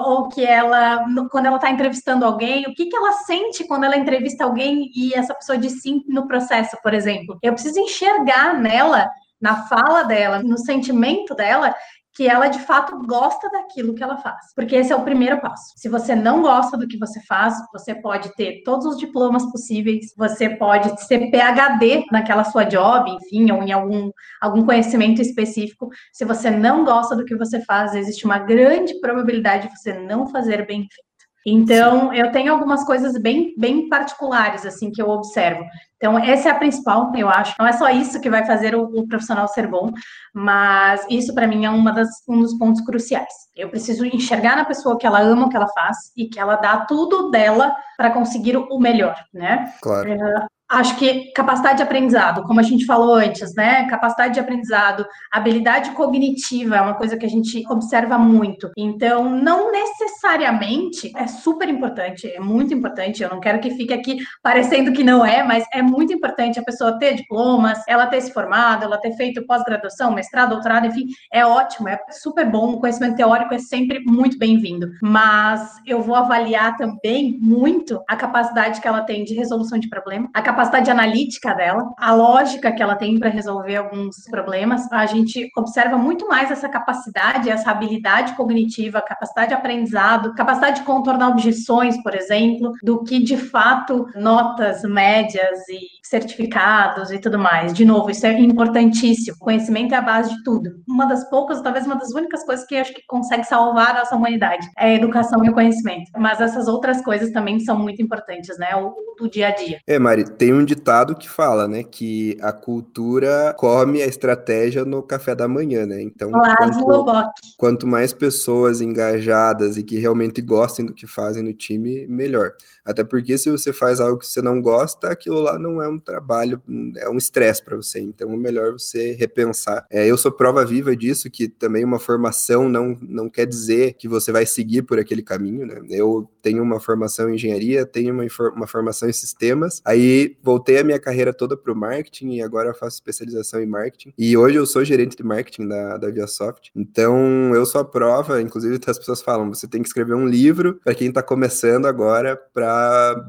[0.06, 3.98] ou que ela, quando ela está entrevistando alguém, o que, que ela sente quando ela
[3.98, 7.38] entrevista alguém e essa pessoa diz sim no processo, por exemplo.
[7.42, 11.74] Eu preciso enxergar nela, na fala dela, no sentimento dela,
[12.18, 14.52] que ela de fato gosta daquilo que ela faz.
[14.56, 15.74] Porque esse é o primeiro passo.
[15.76, 20.16] Se você não gosta do que você faz, você pode ter todos os diplomas possíveis,
[20.18, 24.10] você pode ser PhD naquela sua job, enfim, ou em algum,
[24.42, 25.90] algum conhecimento específico.
[26.12, 30.26] Se você não gosta do que você faz, existe uma grande probabilidade de você não
[30.26, 31.08] fazer bem feito.
[31.50, 35.64] Então, eu tenho algumas coisas bem, bem particulares, assim, que eu observo.
[35.98, 37.56] Então, essa é a principal, eu acho.
[37.60, 39.92] Não é só isso que vai fazer o, o profissional ser bom,
[40.34, 43.34] mas isso, para mim, é uma das, um dos pontos cruciais.
[43.56, 46.56] Eu preciso enxergar na pessoa que ela ama o que ela faz e que ela
[46.56, 49.74] dá tudo dela para conseguir o melhor, né?
[49.82, 50.14] Claro.
[50.14, 53.88] Uh, Acho que capacidade de aprendizado, como a gente falou antes, né?
[53.88, 58.70] Capacidade de aprendizado, habilidade cognitiva é uma coisa que a gente observa muito.
[58.76, 63.24] Então, não necessariamente é super importante, é muito importante.
[63.24, 66.64] Eu não quero que fique aqui parecendo que não é, mas é muito importante a
[66.64, 71.46] pessoa ter diplomas, ela ter se formado, ela ter feito pós-graduação, mestrado, doutorado, enfim, é
[71.46, 72.74] ótimo, é super bom.
[72.74, 74.92] O conhecimento teórico é sempre muito bem-vindo.
[75.02, 80.30] Mas eu vou avaliar também muito a capacidade que ela tem de resolução de problema,
[80.34, 80.57] a capacidade
[80.92, 84.92] analítica dela, a lógica que ela tem para resolver alguns problemas.
[84.92, 90.86] A gente observa muito mais essa capacidade, essa habilidade cognitiva, capacidade de aprendizado, capacidade de
[90.86, 97.74] contornar objeções, por exemplo, do que de fato notas médias e certificados e tudo mais.
[97.74, 99.38] De novo, isso é importantíssimo.
[99.40, 100.70] conhecimento é a base de tudo.
[100.88, 104.16] Uma das poucas, talvez uma das únicas coisas que acho que consegue salvar a nossa
[104.16, 106.12] humanidade é a educação e o conhecimento.
[106.18, 108.76] Mas essas outras coisas também são muito importantes, né?
[108.76, 109.80] O do dia a dia.
[109.88, 115.02] É, Mari, tem um ditado que fala, né, que a cultura come a estratégia no
[115.02, 116.02] café da manhã, né?
[116.02, 122.08] Então, quanto, quanto mais pessoas engajadas e que realmente gostem do que fazem no time,
[122.08, 122.54] melhor.
[122.88, 126.00] Até porque se você faz algo que você não gosta, aquilo lá não é um
[126.00, 126.62] trabalho,
[126.98, 128.00] é um estresse para você.
[128.00, 129.86] Então é melhor você repensar.
[129.90, 134.08] É, eu sou prova viva disso, que também uma formação não, não quer dizer que
[134.08, 135.82] você vai seguir por aquele caminho, né?
[135.90, 140.84] Eu tenho uma formação em engenharia, tenho uma, uma formação em sistemas, aí voltei a
[140.84, 144.14] minha carreira toda para o marketing e agora faço especialização em marketing.
[144.18, 146.72] E hoje eu sou gerente de marketing da, da ViaSoft.
[146.76, 150.80] Então eu sou a prova, inclusive as pessoas falam, você tem que escrever um livro
[150.84, 152.77] para quem está começando agora para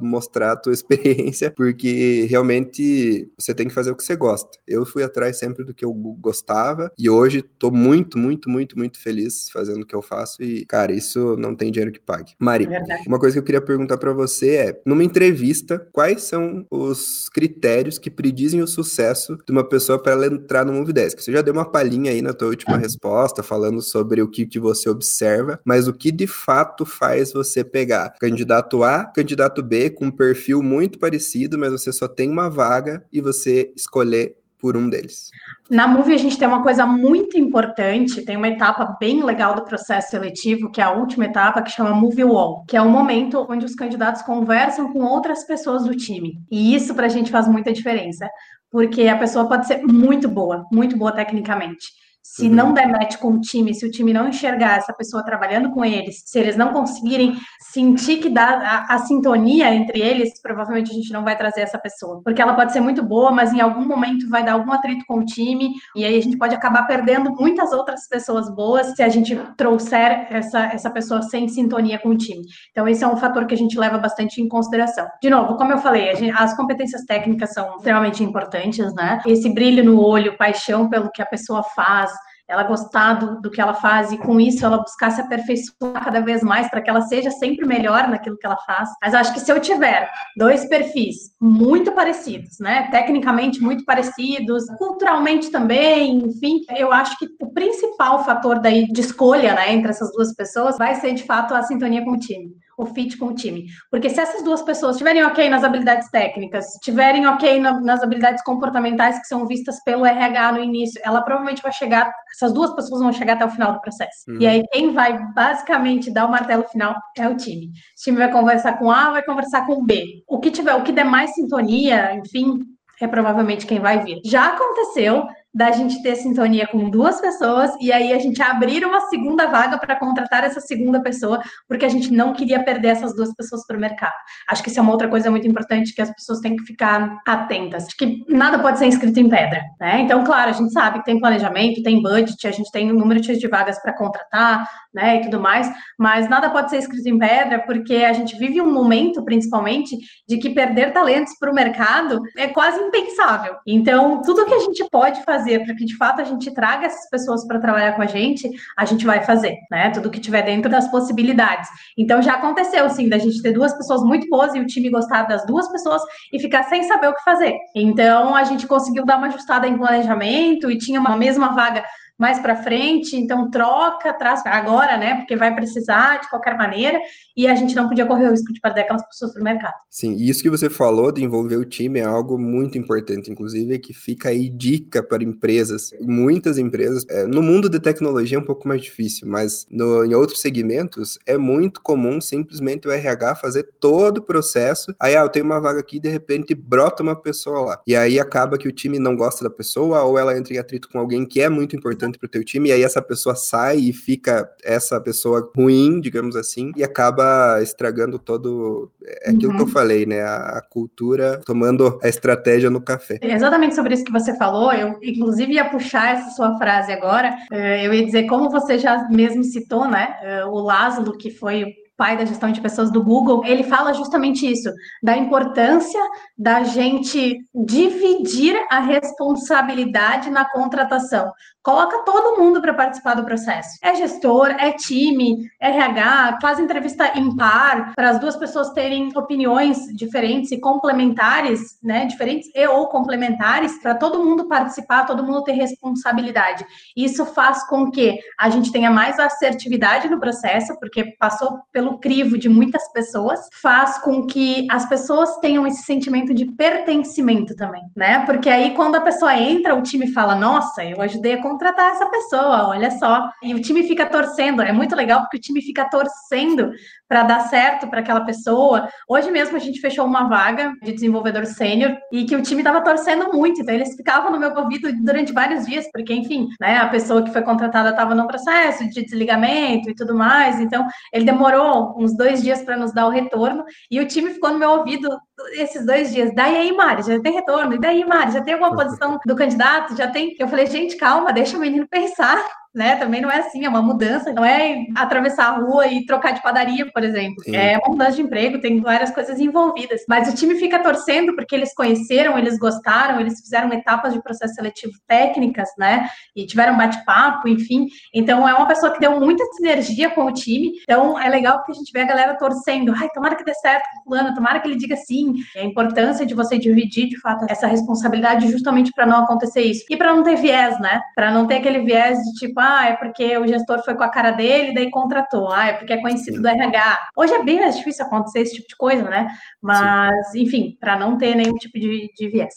[0.01, 4.51] mostrar a tua experiência, porque realmente você tem que fazer o que você gosta.
[4.67, 8.99] Eu fui atrás sempre do que eu gostava e hoje tô muito, muito, muito, muito
[8.99, 12.33] feliz fazendo o que eu faço e, cara, isso não tem dinheiro que pague.
[12.39, 16.67] Mari, é uma coisa que eu queria perguntar para você é, numa entrevista quais são
[16.71, 21.23] os critérios que predizem o sucesso de uma pessoa para ela entrar no Move Desk.
[21.23, 24.59] Você já deu uma palhinha aí na tua última resposta, falando sobre o que, que
[24.59, 30.07] você observa, mas o que de fato faz você pegar candidato A, candidato B, com
[30.07, 34.89] um perfil muito parecido, mas você só tem uma vaga e você escolher por um
[34.89, 35.31] deles.
[35.71, 39.65] Na Move, a gente tem uma coisa muito importante, tem uma etapa bem legal do
[39.65, 43.47] processo seletivo, que é a última etapa, que chama Move Wall, que é o momento
[43.49, 46.41] onde os candidatos conversam com outras pessoas do time.
[46.51, 48.29] E isso, para a gente, faz muita diferença,
[48.71, 51.98] porque a pessoa pode ser muito boa, muito boa tecnicamente
[52.35, 52.55] se uhum.
[52.55, 55.85] não der match com o time, se o time não enxergar essa pessoa trabalhando com
[55.85, 57.35] eles, se eles não conseguirem
[57.73, 61.79] sentir que dá a, a, sintonia entre eles, provavelmente a gente não vai trazer essa
[61.79, 62.21] pessoa.
[62.23, 65.21] Porque ela pode ser muito boa, mas em algum momento vai dar algum atrito com
[65.21, 69.09] o time, e aí a gente pode acabar perdendo muitas outras pessoas boas se a
[69.09, 72.43] gente trouxer essa, essa pessoa sem sintonia com o time.
[72.71, 75.07] Então, esse é um fator que a gente leva bastante em consideração.
[75.23, 79.21] De novo, como eu falei, gente, as competências técnicas são extremamente importantes, né?
[79.27, 82.11] Esse brilho no olho, paixão pelo que a pessoa faz,
[82.49, 86.21] ela gostar do, do, que ela faz e com isso ela buscar se aperfeiçoar cada
[86.21, 88.89] vez mais para que ela seja sempre melhor naquilo que ela faz.
[89.03, 95.51] Mas acho que se eu tiver dois perfis muito parecidos, né, tecnicamente muito parecidos, culturalmente
[95.51, 100.35] também, enfim, eu acho que o principal fator daí de escolha, né, entre essas duas
[100.35, 103.67] pessoas vai ser de fato a sintonia com o time o fit com o time.
[103.91, 108.43] Porque se essas duas pessoas estiverem ok nas habilidades técnicas, estiverem ok na, nas habilidades
[108.45, 113.03] comportamentais que são vistas pelo RH no início, ela provavelmente vai chegar, essas duas pessoas
[113.03, 114.25] vão chegar até o final do processo.
[114.29, 114.41] Uhum.
[114.41, 117.67] E aí quem vai basicamente dar o martelo final é o time.
[117.67, 120.23] O time vai conversar com A, vai conversar com B.
[120.29, 122.61] O que tiver, o que der mais sintonia, enfim,
[123.01, 124.21] é provavelmente quem vai vir.
[124.25, 129.01] Já aconteceu da gente ter sintonia com duas pessoas e aí a gente abrir uma
[129.09, 133.35] segunda vaga para contratar essa segunda pessoa, porque a gente não queria perder essas duas
[133.35, 134.13] pessoas para o mercado.
[134.49, 137.19] Acho que isso é uma outra coisa muito importante que as pessoas têm que ficar
[137.27, 137.87] atentas.
[137.87, 140.01] Acho que nada pode ser escrito em pedra, né?
[140.01, 143.21] Então, claro, a gente sabe que tem planejamento, tem budget, a gente tem um número
[143.21, 147.61] de vagas para contratar, né, e tudo mais, mas nada pode ser escrito em pedra,
[147.61, 152.49] porque a gente vive um momento, principalmente, de que perder talentos para o mercado é
[152.49, 153.55] quase impensável.
[153.67, 156.87] Então, tudo que a gente pode fazer fazer para que de fato a gente traga
[156.87, 159.91] essas pessoas para trabalhar com a gente, a gente vai fazer, né?
[159.91, 161.69] Tudo que tiver dentro das possibilidades.
[161.97, 165.23] Então já aconteceu sim da gente ter duas pessoas muito boas e o time gostar
[165.23, 167.57] das duas pessoas e ficar sem saber o que fazer.
[167.75, 171.83] Então a gente conseguiu dar uma ajustada em planejamento e tinha uma mesma vaga
[172.19, 175.15] mais para frente, então troca, traz agora, né?
[175.17, 177.01] Porque vai precisar de qualquer maneira,
[177.37, 179.75] e a gente não podia correr o risco de perder aquelas pessoas para o mercado.
[179.89, 183.79] Sim, e isso que você falou de envolver o time é algo muito importante, inclusive,
[183.79, 185.93] que fica aí dica para empresas.
[186.01, 190.15] Muitas empresas, é, no mundo de tecnologia é um pouco mais difícil, mas no, em
[190.15, 194.93] outros segmentos é muito comum simplesmente o RH fazer todo o processo.
[194.99, 197.81] Aí, ah, eu tenho uma vaga aqui, de repente brota uma pessoa lá.
[197.87, 200.89] E aí acaba que o time não gosta da pessoa, ou ela entra em atrito
[200.89, 203.35] com alguém que é muito importante importante para o teu time, e aí essa pessoa
[203.35, 209.57] sai e fica essa pessoa ruim, digamos assim, e acaba estragando todo é aquilo uhum.
[209.57, 209.73] que eu uhum.
[209.73, 210.23] falei, né?
[210.23, 213.19] A, a, cultura tomando a estratégia no café.
[213.21, 217.37] É exatamente sobre isso que você falou, eu inclusive ia puxar essa sua frase agora,
[217.51, 220.17] eh, eu ia dizer, como você já mesmo citou, né?
[220.23, 224.49] Eh, o Lázaro, que foi pai da gestão de pessoas do Google, ele fala justamente
[224.49, 224.71] isso,
[225.03, 226.01] da importância
[226.39, 231.33] da gente dividir a responsabilidade na contratação.
[231.69, 233.77] Coloca todo mundo para participar do processo.
[233.83, 239.85] É gestor, é time, RH, faz entrevista em par para as duas pessoas terem opiniões
[239.95, 242.07] diferentes e complementares, né?
[242.07, 246.65] Diferentes e ou complementares, para todo mundo participar, todo mundo ter responsabilidade.
[246.97, 252.39] Isso faz com que a gente tenha mais assertividade no processo, porque passou pelo crivo
[252.39, 258.25] de muitas pessoas, faz com que as pessoas tenham esse sentimento de pertencimento também, né?
[258.25, 262.07] Porque aí quando a pessoa entra, o time fala: "Nossa, eu ajudei a contratar essa
[262.07, 263.31] pessoa, olha só.
[263.43, 266.71] E o time fica torcendo, é muito legal porque o time fica torcendo
[267.09, 268.89] para dar certo para aquela pessoa.
[269.09, 272.83] Hoje mesmo a gente fechou uma vaga de desenvolvedor sênior e que o time estava
[272.83, 276.89] torcendo muito, então eles ficavam no meu ouvido durante vários dias, porque enfim, né, a
[276.89, 281.95] pessoa que foi contratada estava no processo de desligamento e tudo mais, então ele demorou
[281.99, 285.09] uns dois dias para nos dar o retorno e o time ficou no meu ouvido
[285.53, 286.35] esses dois dias.
[286.35, 287.75] Daí aí, Mari, já tem retorno?
[287.75, 289.97] E daí, Mari, já tem alguma posição do candidato?
[289.97, 290.35] Já tem?
[290.39, 292.45] Eu falei, gente, calma, deixa o menino pensar.
[292.75, 292.97] Né?
[292.97, 296.43] Também não é assim, é uma mudança, não é atravessar a rua e trocar de
[296.43, 297.43] padaria, por exemplo.
[297.45, 297.57] Sim.
[297.57, 300.03] É uma mudança de emprego, tem várias coisas envolvidas.
[300.09, 304.55] Mas o time fica torcendo porque eles conheceram, eles gostaram, eles fizeram etapas de processo
[304.55, 306.09] seletivo técnicas, né?
[306.37, 307.87] E tiveram bate-papo, enfim.
[308.15, 310.73] Então é uma pessoa que deu muita sinergia com o time.
[310.83, 312.95] Então é legal porque a gente vê a galera torcendo.
[312.97, 315.35] Ai, tomara que dê certo com fulano, tomara que ele diga sim.
[315.57, 319.85] É a importância de você dividir, de fato, essa responsabilidade justamente para não acontecer isso.
[319.91, 321.01] E para não ter viés, né?
[321.15, 324.11] Para não ter aquele viés de tipo, ah, é porque o gestor foi com a
[324.11, 325.51] cara dele, daí contratou.
[325.51, 326.43] Ah, é porque é conhecido Sim.
[326.43, 326.99] do RH.
[327.17, 329.29] Hoje é bem mais difícil acontecer esse tipo de coisa, né?
[329.63, 330.43] Mas, Sim.
[330.43, 332.55] enfim, para não ter nenhum tipo de, de viés.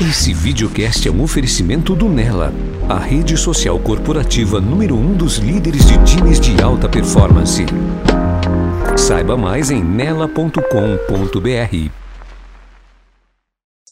[0.00, 2.52] Esse videocast é um oferecimento do Nela,
[2.88, 7.64] a rede social corporativa número um dos líderes de times de alta performance.
[8.96, 10.62] Saiba mais em nela.com.br.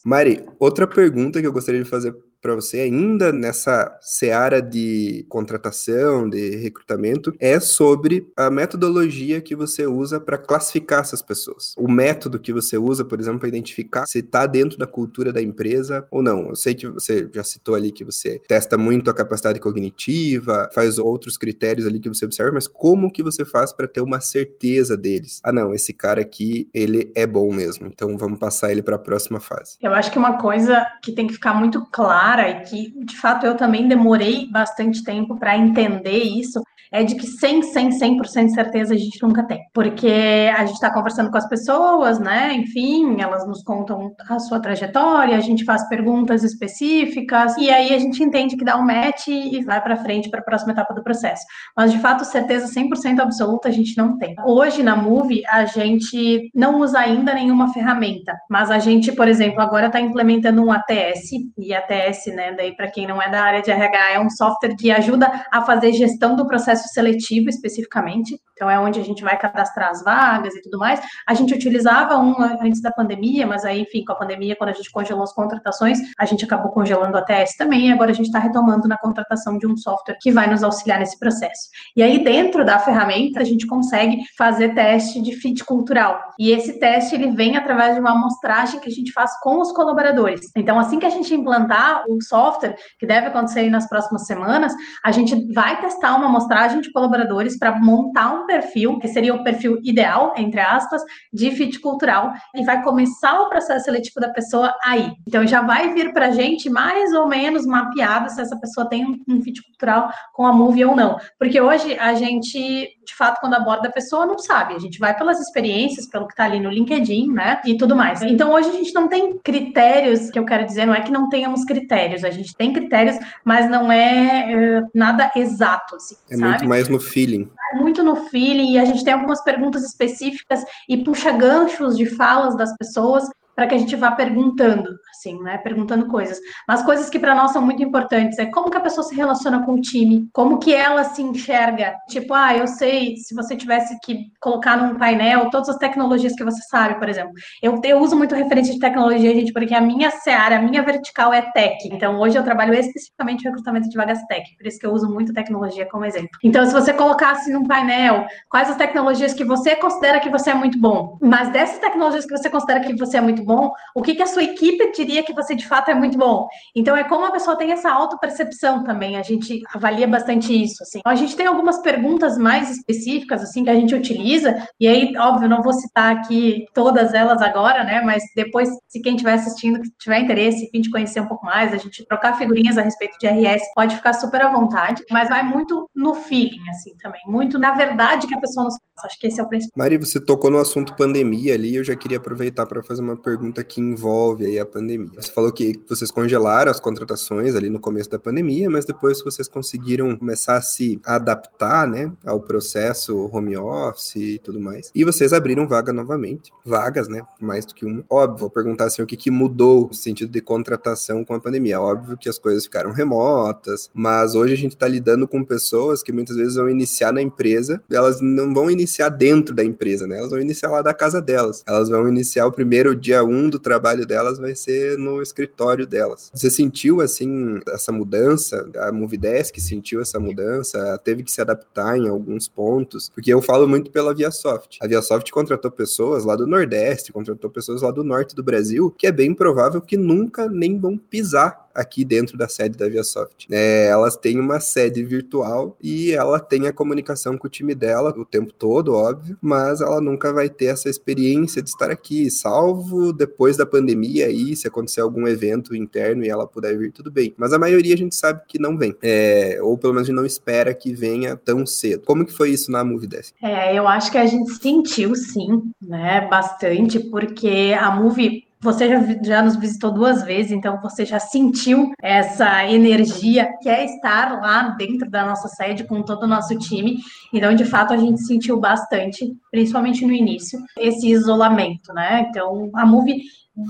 [0.05, 6.29] Mari, outra pergunta que eu gostaria de fazer para você ainda nessa seara de contratação,
[6.29, 11.75] de recrutamento, é sobre a metodologia que você usa para classificar essas pessoas.
[11.77, 15.43] O método que você usa, por exemplo, para identificar se está dentro da cultura da
[15.43, 16.49] empresa ou não.
[16.49, 20.99] Eu sei que você já citou ali que você testa muito a capacidade cognitiva, faz
[20.99, 24.97] outros critérios ali que você observa, mas como que você faz para ter uma certeza
[24.97, 25.41] deles?
[25.45, 27.87] Ah, não, esse cara aqui, ele é bom mesmo.
[27.87, 29.77] Então vamos passar ele para a próxima fase.
[29.81, 33.17] Eu acho que uma coisa que tem que ficar muito clara clara e que, de
[33.17, 36.63] fato, eu também demorei bastante tempo para entender isso,
[36.93, 39.61] é de que 100, 100, 100% de certeza a gente nunca tem.
[39.73, 42.53] Porque a gente está conversando com as pessoas, né?
[42.55, 47.99] Enfim, elas nos contam a sua trajetória, a gente faz perguntas específicas, e aí a
[47.99, 51.03] gente entende que dá um match e vai para frente para a próxima etapa do
[51.03, 51.45] processo.
[51.77, 54.35] Mas, de fato, certeza 100% absoluta a gente não tem.
[54.45, 59.61] Hoje, na Move, a gente não usa ainda nenhuma ferramenta, mas a gente, por exemplo,
[59.61, 63.63] agora está implementando um ATS, e ATS, né, daí para quem não é da área
[63.63, 68.39] de RH, é um software que ajuda a fazer gestão do processo processo seletivo especificamente,
[68.61, 71.01] então é onde a gente vai cadastrar as vagas e tudo mais.
[71.27, 74.75] A gente utilizava um antes da pandemia, mas aí, enfim, com a pandemia, quando a
[74.75, 78.27] gente congelou as contratações, a gente acabou congelando a TS também, e agora a gente
[78.27, 81.71] está retomando na contratação de um software que vai nos auxiliar nesse processo.
[81.97, 86.21] E aí, dentro da ferramenta, a gente consegue fazer teste de fit cultural.
[86.39, 89.73] E esse teste, ele vem através de uma amostragem que a gente faz com os
[89.73, 90.51] colaboradores.
[90.55, 95.11] Então, assim que a gente implantar o software, que deve acontecer nas próximas semanas, a
[95.11, 99.79] gente vai testar uma amostragem de colaboradores para montar um perfil, que seria o perfil
[99.85, 101.01] ideal, entre aspas,
[101.33, 105.13] de fit cultural, e vai começar o processo seletivo da pessoa aí.
[105.27, 109.23] Então, já vai vir para a gente mais ou menos mapeado se essa pessoa tem
[109.29, 111.17] um fit cultural com a Move ou não.
[111.39, 114.75] Porque hoje a gente, de fato, quando aborda a pessoa, não sabe.
[114.75, 117.61] A gente vai pelas experiências, pelo que está ali no LinkedIn, né?
[117.65, 118.21] E tudo mais.
[118.23, 121.29] Então, hoje a gente não tem critérios, que eu quero dizer, não é que não
[121.29, 126.51] tenhamos critérios, a gente tem critérios, mas não é, é nada exato, assim, é sabe?
[126.51, 127.49] muito mais no feeling.
[127.75, 132.57] Muito no feeling, e a gente tem algumas perguntas específicas e puxa ganchos de falas
[132.57, 133.29] das pessoas
[133.61, 135.59] para que a gente vá perguntando, assim, né?
[135.59, 136.39] Perguntando coisas.
[136.67, 139.67] Mas coisas que para nós são muito importantes é como que a pessoa se relaciona
[139.67, 141.95] com o time, como que ela se enxerga.
[142.09, 146.43] Tipo, ah, eu sei, se você tivesse que colocar num painel todas as tecnologias que
[146.43, 147.35] você sabe, por exemplo.
[147.63, 151.31] Eu, eu uso muito referência de tecnologia, gente, porque a minha seara, a minha vertical
[151.31, 151.87] é tech.
[151.93, 155.35] Então, hoje eu trabalho especificamente recrutamento de vagas tech, por isso que eu uso muito
[155.35, 156.31] tecnologia como exemplo.
[156.43, 160.55] Então, se você colocasse num painel quais as tecnologias que você considera que você é
[160.55, 164.03] muito bom, mas dessas tecnologias que você considera que você é muito bom, bom, o
[164.03, 166.49] que, que a sua equipe diria que você de fato é muito bom.
[166.75, 171.01] Então é como a pessoa tem essa auto-percepção também, a gente avalia bastante isso, assim.
[171.05, 175.49] A gente tem algumas perguntas mais específicas, assim, que a gente utiliza, e aí, óbvio,
[175.49, 180.21] não vou citar aqui todas elas agora, né, mas depois, se quem estiver assistindo, tiver
[180.21, 183.63] interesse, fim de conhecer um pouco mais, a gente trocar figurinhas a respeito de RS,
[183.75, 188.27] pode ficar super à vontade, mas vai muito no feeling, assim, também, muito na verdade
[188.27, 189.73] que a pessoa nos Acho que esse é o principal.
[189.77, 193.40] Mari, você tocou no assunto pandemia ali, eu já queria aproveitar para fazer uma pergunta
[193.67, 195.11] que envolve aí a pandemia.
[195.17, 199.49] Você falou que vocês congelaram as contratações ali no começo da pandemia, mas depois vocês
[199.49, 204.91] conseguiram começar a se adaptar, né, ao processo home office e tudo mais.
[204.95, 208.05] E vocês abriram vaga novamente, vagas, né, mais do que uma.
[208.09, 211.81] Óbvio, vou perguntar assim, o que, que mudou no sentido de contratação com a pandemia.
[211.81, 216.13] Óbvio que as coisas ficaram remotas, mas hoje a gente está lidando com pessoas que
[216.13, 220.19] muitas vezes vão iniciar na empresa, elas não vão iniciar dentro da empresa, né?
[220.19, 221.63] Elas vão iniciar lá da casa delas.
[221.67, 226.31] Elas vão iniciar o primeiro dia um do trabalho delas vai ser no escritório delas.
[226.35, 228.69] Você sentiu assim essa mudança?
[228.79, 230.99] A Movidesk sentiu essa mudança?
[231.05, 233.11] Teve que se adaptar em alguns pontos?
[233.15, 234.79] Porque eu falo muito pela ViaSoft.
[234.81, 239.07] A ViaSoft contratou pessoas lá do Nordeste, contratou pessoas lá do Norte do Brasil, que
[239.07, 243.47] é bem provável que nunca nem vão pisar aqui dentro da sede da ViaSoft.
[243.51, 248.15] É, elas têm uma sede virtual e ela tem a comunicação com o time dela
[248.17, 253.13] o tempo todo, óbvio, mas ela nunca vai ter essa experiência de estar aqui, salvo
[253.13, 257.35] depois da pandemia aí, se acontecer algum evento interno e ela puder vir, tudo bem.
[257.37, 260.17] Mas a maioria a gente sabe que não vem, é, ou pelo menos a gente
[260.17, 262.03] não espera que venha tão cedo.
[262.05, 263.35] Como que foi isso na Move Desk?
[263.43, 269.01] É, eu acho que a gente sentiu sim, né, bastante, porque a Move você já,
[269.23, 274.69] já nos visitou duas vezes, então você já sentiu essa energia que é estar lá
[274.71, 276.99] dentro da nossa sede com todo o nosso time.
[277.33, 282.27] Então, de fato, a gente sentiu bastante, principalmente no início, esse isolamento, né?
[282.29, 283.23] Então, a Move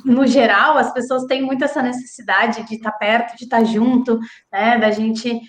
[0.04, 4.18] no geral, as pessoas têm muito essa necessidade de estar perto, de estar junto,
[4.52, 5.40] né, da gente,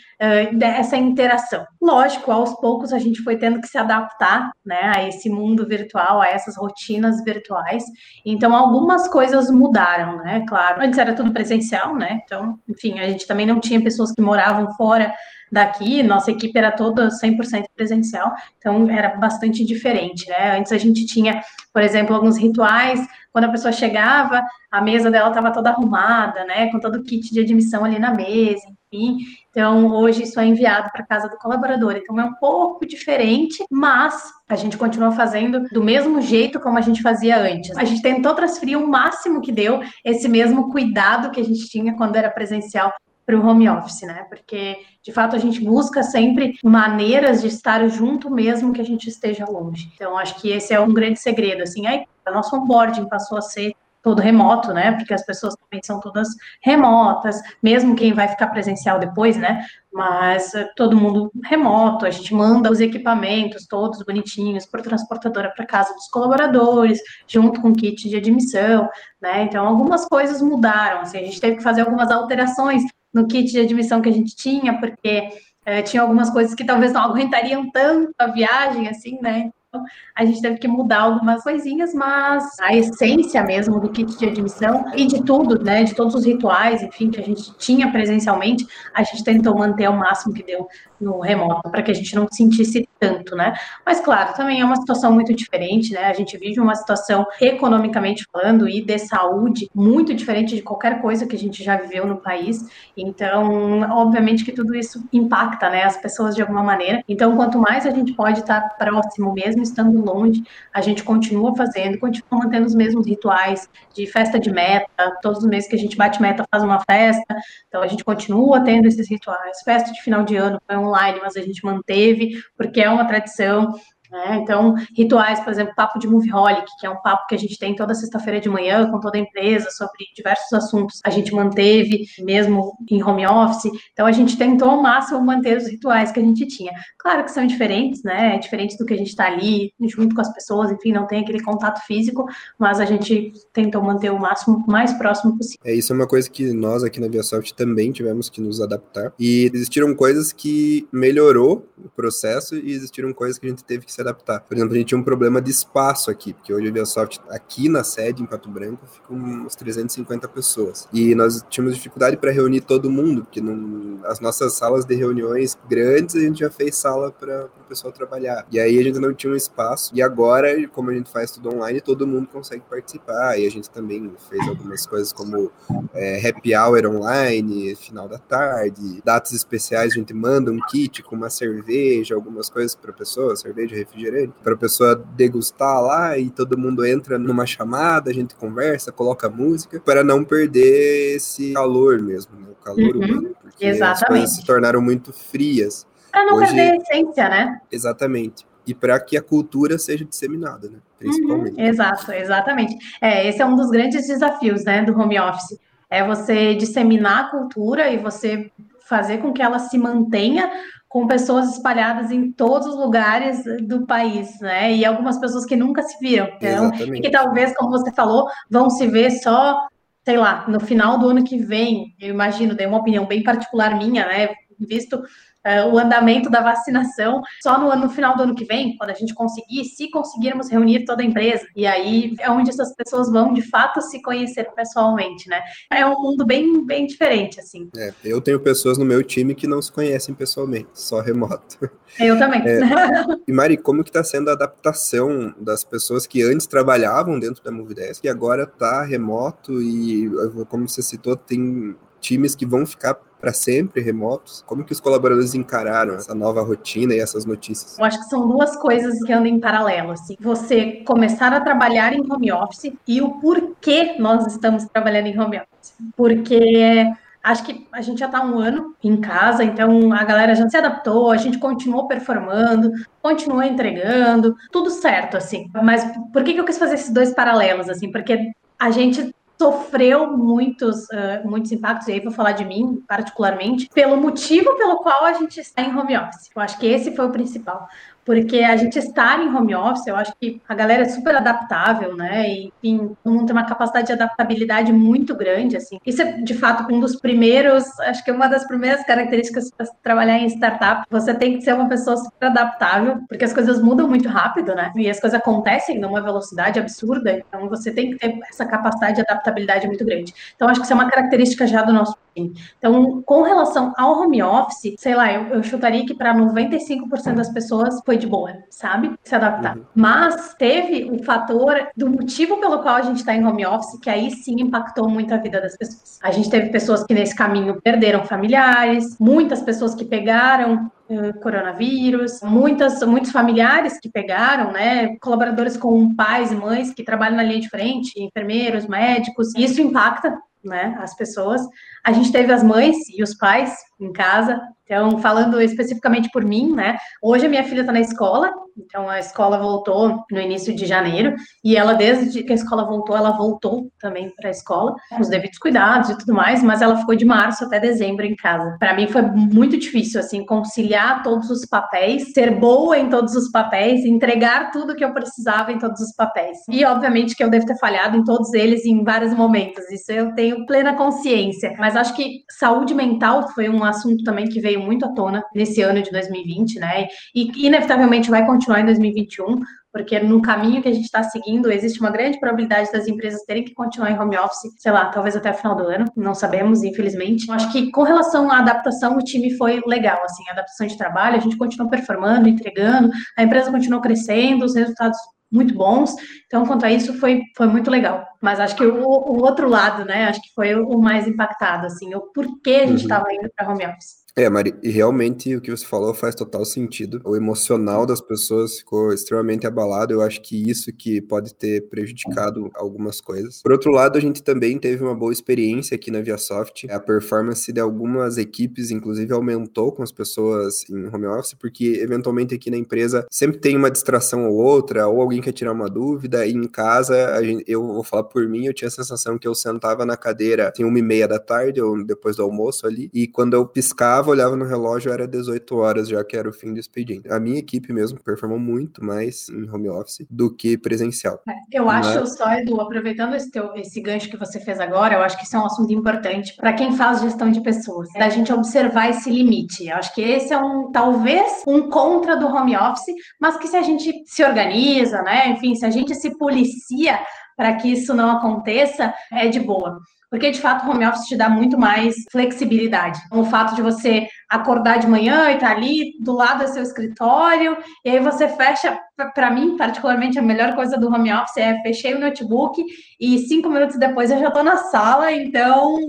[0.54, 1.66] dessa interação.
[1.82, 6.22] Lógico, aos poucos a gente foi tendo que se adaptar, né, a esse mundo virtual,
[6.22, 7.84] a essas rotinas virtuais.
[8.26, 10.82] Então, algumas coisas mudaram, né, claro.
[10.82, 14.74] Antes era tudo presencial, né, então, enfim, a gente também não tinha pessoas que moravam
[14.76, 15.14] fora
[15.52, 20.58] daqui, nossa equipe era toda 100% presencial, então era bastante diferente, né?
[20.58, 21.42] Antes a gente tinha,
[21.74, 26.72] por exemplo, alguns rituais, quando a pessoa chegava, a mesa dela estava toda arrumada, né?
[26.72, 29.18] Com todo o kit de admissão ali na mesa, enfim.
[29.50, 31.98] Então, hoje isso é enviado para casa do colaborador.
[31.98, 36.82] Então, é um pouco diferente, mas a gente continua fazendo do mesmo jeito como a
[36.82, 37.76] gente fazia antes.
[37.78, 41.96] A gente tentou transferir o máximo que deu esse mesmo cuidado que a gente tinha
[41.96, 42.94] quando era presencial
[43.26, 44.26] para o home office, né?
[44.30, 49.08] Porque de fato a gente busca sempre maneiras de estar junto mesmo que a gente
[49.08, 49.92] esteja longe.
[49.96, 51.88] Então acho que esse é um grande segredo, assim.
[51.88, 54.92] Aí o nosso onboarding passou a ser todo remoto, né?
[54.94, 56.28] Porque as pessoas também são todas
[56.62, 59.66] remotas, mesmo quem vai ficar presencial depois, né?
[59.94, 65.66] Mas eh, todo mundo remoto, a gente manda os equipamentos todos bonitinhos por transportadora para
[65.66, 68.90] casa dos colaboradores, junto com kit de admissão,
[69.22, 69.44] né?
[69.44, 72.84] Então algumas coisas mudaram, assim, a gente teve que fazer algumas alterações
[73.14, 75.30] no kit de admissão que a gente tinha, porque
[75.66, 79.52] é, tinha algumas coisas que talvez não aguentariam tanto a viagem, assim, né?
[79.74, 84.26] Então, a gente teve que mudar algumas coisinhas, mas a essência mesmo do kit de
[84.26, 88.68] admissão e de tudo, né, de todos os rituais, enfim, que a gente tinha presencialmente,
[88.94, 90.68] a gente tentou manter ao máximo que deu
[91.02, 93.54] no remoto, para que a gente não sentisse tanto, né?
[93.86, 96.06] Mas, claro, também é uma situação muito diferente, né?
[96.06, 101.26] A gente vive uma situação, economicamente falando, e de saúde, muito diferente de qualquer coisa
[101.26, 102.68] que a gente já viveu no país.
[102.96, 107.04] Então, obviamente que tudo isso impacta, né, as pessoas de alguma maneira.
[107.08, 110.44] Então, quanto mais a gente pode estar próximo mesmo, estando longe,
[110.74, 114.88] a gente continua fazendo, continua mantendo os mesmos rituais de festa de meta,
[115.22, 117.36] todos os meses que a gente bate meta faz uma festa,
[117.68, 119.62] então a gente continua tendo esses rituais.
[119.64, 123.74] Festa de final de ano foi online, mas a gente manteve, porque é uma tradição.
[124.12, 124.40] Né?
[124.42, 127.76] Então, rituais, por exemplo, papo de Movieholic, que é um papo que a gente tem
[127.76, 132.74] toda sexta-feira de manhã com toda a empresa sobre diversos assuntos, a gente manteve mesmo
[132.90, 133.72] em home office.
[133.94, 136.74] Então, a gente tentou ao máximo manter os rituais que a gente tinha.
[137.00, 138.36] Claro que são diferentes, né?
[138.36, 141.22] É diferente do que a gente está ali junto com as pessoas, enfim, não tem
[141.22, 142.26] aquele contato físico,
[142.60, 145.60] mas a gente tentou manter o máximo mais próximo possível.
[145.64, 149.14] É, isso é uma coisa que nós aqui na ViaSoft também tivemos que nos adaptar.
[149.20, 153.92] E existiram coisas que melhorou o processo e existiram coisas que a gente teve que
[153.92, 154.42] se adaptar.
[154.42, 157.70] Por exemplo, a gente tinha um problema de espaço aqui, porque hoje a ViaSoft, aqui
[157.70, 160.88] na sede, em Pato Branco, ficam uns 350 pessoas.
[160.94, 165.58] E nós tínhamos dificuldade para reunir todo mundo, porque não, as nossas salas de reuniões
[165.70, 168.46] grandes, a gente já fez sala para o pessoal trabalhar.
[168.52, 169.92] E aí a gente não tinha um espaço.
[169.96, 173.40] E agora, como a gente faz tudo online, todo mundo consegue participar.
[173.40, 175.52] E a gente também fez algumas coisas como
[175.94, 181.16] é, happy hour online, final da tarde, datas especiais, a gente manda um kit com
[181.16, 186.58] uma cerveja, algumas coisas para pessoa, cerveja, refrigerante, para a pessoa degustar lá e todo
[186.58, 192.40] mundo entra numa chamada, a gente conversa, coloca música, para não perder esse calor mesmo,
[192.40, 192.48] né?
[192.50, 194.04] o calor uhum, humano, porque Exatamente.
[194.04, 195.86] as coisas se tornaram muito frias.
[196.12, 197.62] Para não Hoje, perder a essência, né?
[197.72, 198.46] Exatamente.
[198.66, 200.78] E para que a cultura seja disseminada, né?
[201.00, 201.60] Principalmente.
[201.60, 202.76] Uhum, exato, exatamente.
[203.02, 205.58] É, esse é um dos grandes desafios, né, do home office.
[205.90, 208.52] É você disseminar a cultura e você
[208.88, 210.52] fazer com que ela se mantenha
[210.92, 214.74] com pessoas espalhadas em todos os lugares do país, né?
[214.74, 216.28] E algumas pessoas que nunca se viram.
[216.36, 219.70] Então, e que talvez, como você falou, vão se ver só,
[220.04, 221.96] sei lá, no final do ano que vem.
[221.98, 224.32] Eu imagino, dei uma opinião bem particular minha, né?
[224.60, 225.02] Visto
[225.46, 228.94] uh, o andamento da vacinação só no, no final do ano que vem, quando a
[228.94, 231.46] gente conseguir, se conseguirmos reunir toda a empresa.
[231.56, 235.42] E aí é onde essas pessoas vão de fato se conhecer pessoalmente, né?
[235.72, 237.70] É um mundo bem, bem diferente, assim.
[237.76, 241.70] É, eu tenho pessoas no meu time que não se conhecem pessoalmente, só remoto.
[242.00, 242.42] Eu também.
[242.46, 242.60] É,
[243.28, 247.52] e Mari, como que está sendo a adaptação das pessoas que antes trabalhavam dentro da
[247.52, 250.10] Movidesk e agora está remoto e,
[250.48, 254.44] como você citou, tem times que vão ficar para sempre remotos?
[254.48, 257.78] Como que os colaboradores encararam essa nova rotina e essas notícias?
[257.78, 260.18] Eu acho que são duas coisas que andam em paralelo, assim.
[260.20, 265.38] Você começar a trabalhar em home office e o porquê nós estamos trabalhando em home
[265.38, 265.74] office.
[265.96, 266.92] Porque
[267.24, 270.58] Acho que a gente já está um ano em casa, então a galera já se
[270.58, 275.48] adaptou, a gente continuou performando, continuou entregando, tudo certo, assim.
[275.54, 277.92] Mas por que, que eu quis fazer esses dois paralelos, assim?
[277.92, 283.68] Porque a gente sofreu muitos, uh, muitos impactos, e aí vou falar de mim particularmente,
[283.74, 286.30] pelo motivo pelo qual a gente está em home office.
[286.36, 287.68] Eu acho que esse foi o principal
[288.06, 291.96] porque a gente estar em home office, eu acho que a galera é super adaptável,
[291.96, 292.30] né?
[292.30, 295.80] E, enfim, todo mundo tem uma capacidade de adaptabilidade muito grande, assim.
[295.86, 299.68] Isso é, de fato, um dos primeiros, acho que é uma das primeiras características para
[299.84, 300.86] trabalhar em startup.
[300.90, 304.72] Você tem que ser uma pessoa super adaptável, porque as coisas mudam muito rápido, né?
[304.76, 309.02] E as coisas acontecem numa velocidade absurda, então você tem que ter essa capacidade de
[309.02, 310.14] adaptabilidade muito grande.
[310.36, 311.96] Então, acho que isso é uma característica já do nosso.
[312.16, 317.30] Então, com relação ao home office, sei lá, eu, eu chutaria que para 95% das
[317.30, 318.94] pessoas foi de boa, sabe?
[319.04, 319.58] Se adaptar.
[319.58, 319.64] Uhum.
[319.76, 323.90] Mas teve o fator do motivo pelo qual a gente está em home office, que
[323.90, 326.00] aí sim impactou muito a vida das pessoas.
[326.04, 332.22] A gente teve pessoas que nesse caminho perderam familiares, muitas pessoas que pegaram uh, coronavírus,
[332.22, 334.98] muitas, muitos familiares que pegaram, né?
[335.00, 339.34] Colaboradores com pais e mães que trabalham na linha de frente, enfermeiros, médicos.
[339.36, 341.42] Isso impacta né, as pessoas.
[341.84, 344.40] A gente teve as mães e os pais em casa.
[344.64, 346.78] Então, falando especificamente por mim, né?
[347.02, 348.32] Hoje a minha filha está na escola,
[348.66, 352.96] então a escola voltou no início de janeiro, e ela, desde que a escola voltou,
[352.96, 356.78] ela voltou também para a escola, com os devidos cuidados e tudo mais, mas ela
[356.78, 358.58] ficou de março até dezembro em casa.
[358.60, 363.30] Para mim foi muito difícil, assim, conciliar todos os papéis, ser boa em todos os
[363.32, 366.38] papéis, entregar tudo que eu precisava em todos os papéis.
[366.50, 370.14] E, obviamente, que eu devo ter falhado em todos eles em vários momentos, isso eu
[370.14, 371.54] tenho plena consciência.
[371.58, 375.62] Mas acho que saúde mental foi um assunto também que veio muito à tona nesse
[375.62, 376.88] ano de 2020, né?
[377.16, 379.40] E inevitavelmente vai continuar em 2021,
[379.72, 383.44] porque no caminho que a gente está seguindo, existe uma grande probabilidade das empresas terem
[383.44, 386.64] que continuar em home office, sei lá, talvez até o final do ano, não sabemos,
[386.64, 387.32] infelizmente.
[387.32, 391.18] Acho que com relação à adaptação, o time foi legal, assim, a adaptação de trabalho,
[391.18, 394.98] a gente continuou performando, entregando, a empresa continuou crescendo, os resultados
[395.32, 395.96] muito bons.
[396.28, 398.06] Então, quanto a isso, foi, foi muito legal.
[398.22, 401.96] Mas acho que o, o outro lado, né, acho que foi o mais impactado, assim,
[401.96, 403.16] o porquê a gente estava uhum.
[403.16, 404.01] indo para home office.
[404.14, 407.02] É, Mari, e realmente o que você falou faz total sentido.
[407.06, 409.94] O emocional das pessoas ficou extremamente abalado.
[409.94, 413.42] Eu acho que isso que pode ter prejudicado algumas coisas.
[413.42, 416.70] Por outro lado, a gente também teve uma boa experiência aqui na ViaSoft.
[416.70, 422.36] A performance de algumas equipes, inclusive, aumentou com as pessoas em home office, porque eventualmente
[422.36, 426.26] aqui na empresa sempre tem uma distração ou outra, ou alguém quer tirar uma dúvida,
[426.26, 429.34] e em casa, gente, eu vou falar por mim, eu tinha a sensação que eu
[429.34, 433.08] sentava na cadeira assim, uma e meia da tarde, ou depois do almoço ali, e
[433.08, 436.60] quando eu piscava, olhava no relógio, era 18 horas já que era o fim do
[436.60, 437.12] expediente.
[437.12, 441.22] A minha equipe mesmo performou muito mais em home office do que presencial.
[441.28, 442.18] É, eu acho Mas...
[442.18, 445.36] só, Edu, aproveitando esse, teu, esse gancho que você fez agora, eu acho que isso
[445.36, 449.68] é um assunto importante para quem faz gestão de pessoas, da gente observar esse limite.
[449.68, 453.58] Eu acho que esse é um, talvez, um contra do home office, mas que se
[453.58, 457.00] a gente se organiza, né, enfim, se a gente se policia
[457.42, 459.80] para que isso não aconteça, é de boa.
[460.12, 463.00] Porque, de fato, o home office te dá muito mais flexibilidade.
[463.12, 466.62] O fato de você acordar de manhã e estar tá ali do lado do seu
[466.62, 468.80] escritório, e aí você fecha,
[469.16, 472.64] para mim, particularmente, a melhor coisa do home office é fechei o notebook
[473.00, 475.80] e cinco minutos depois eu já estou na sala, então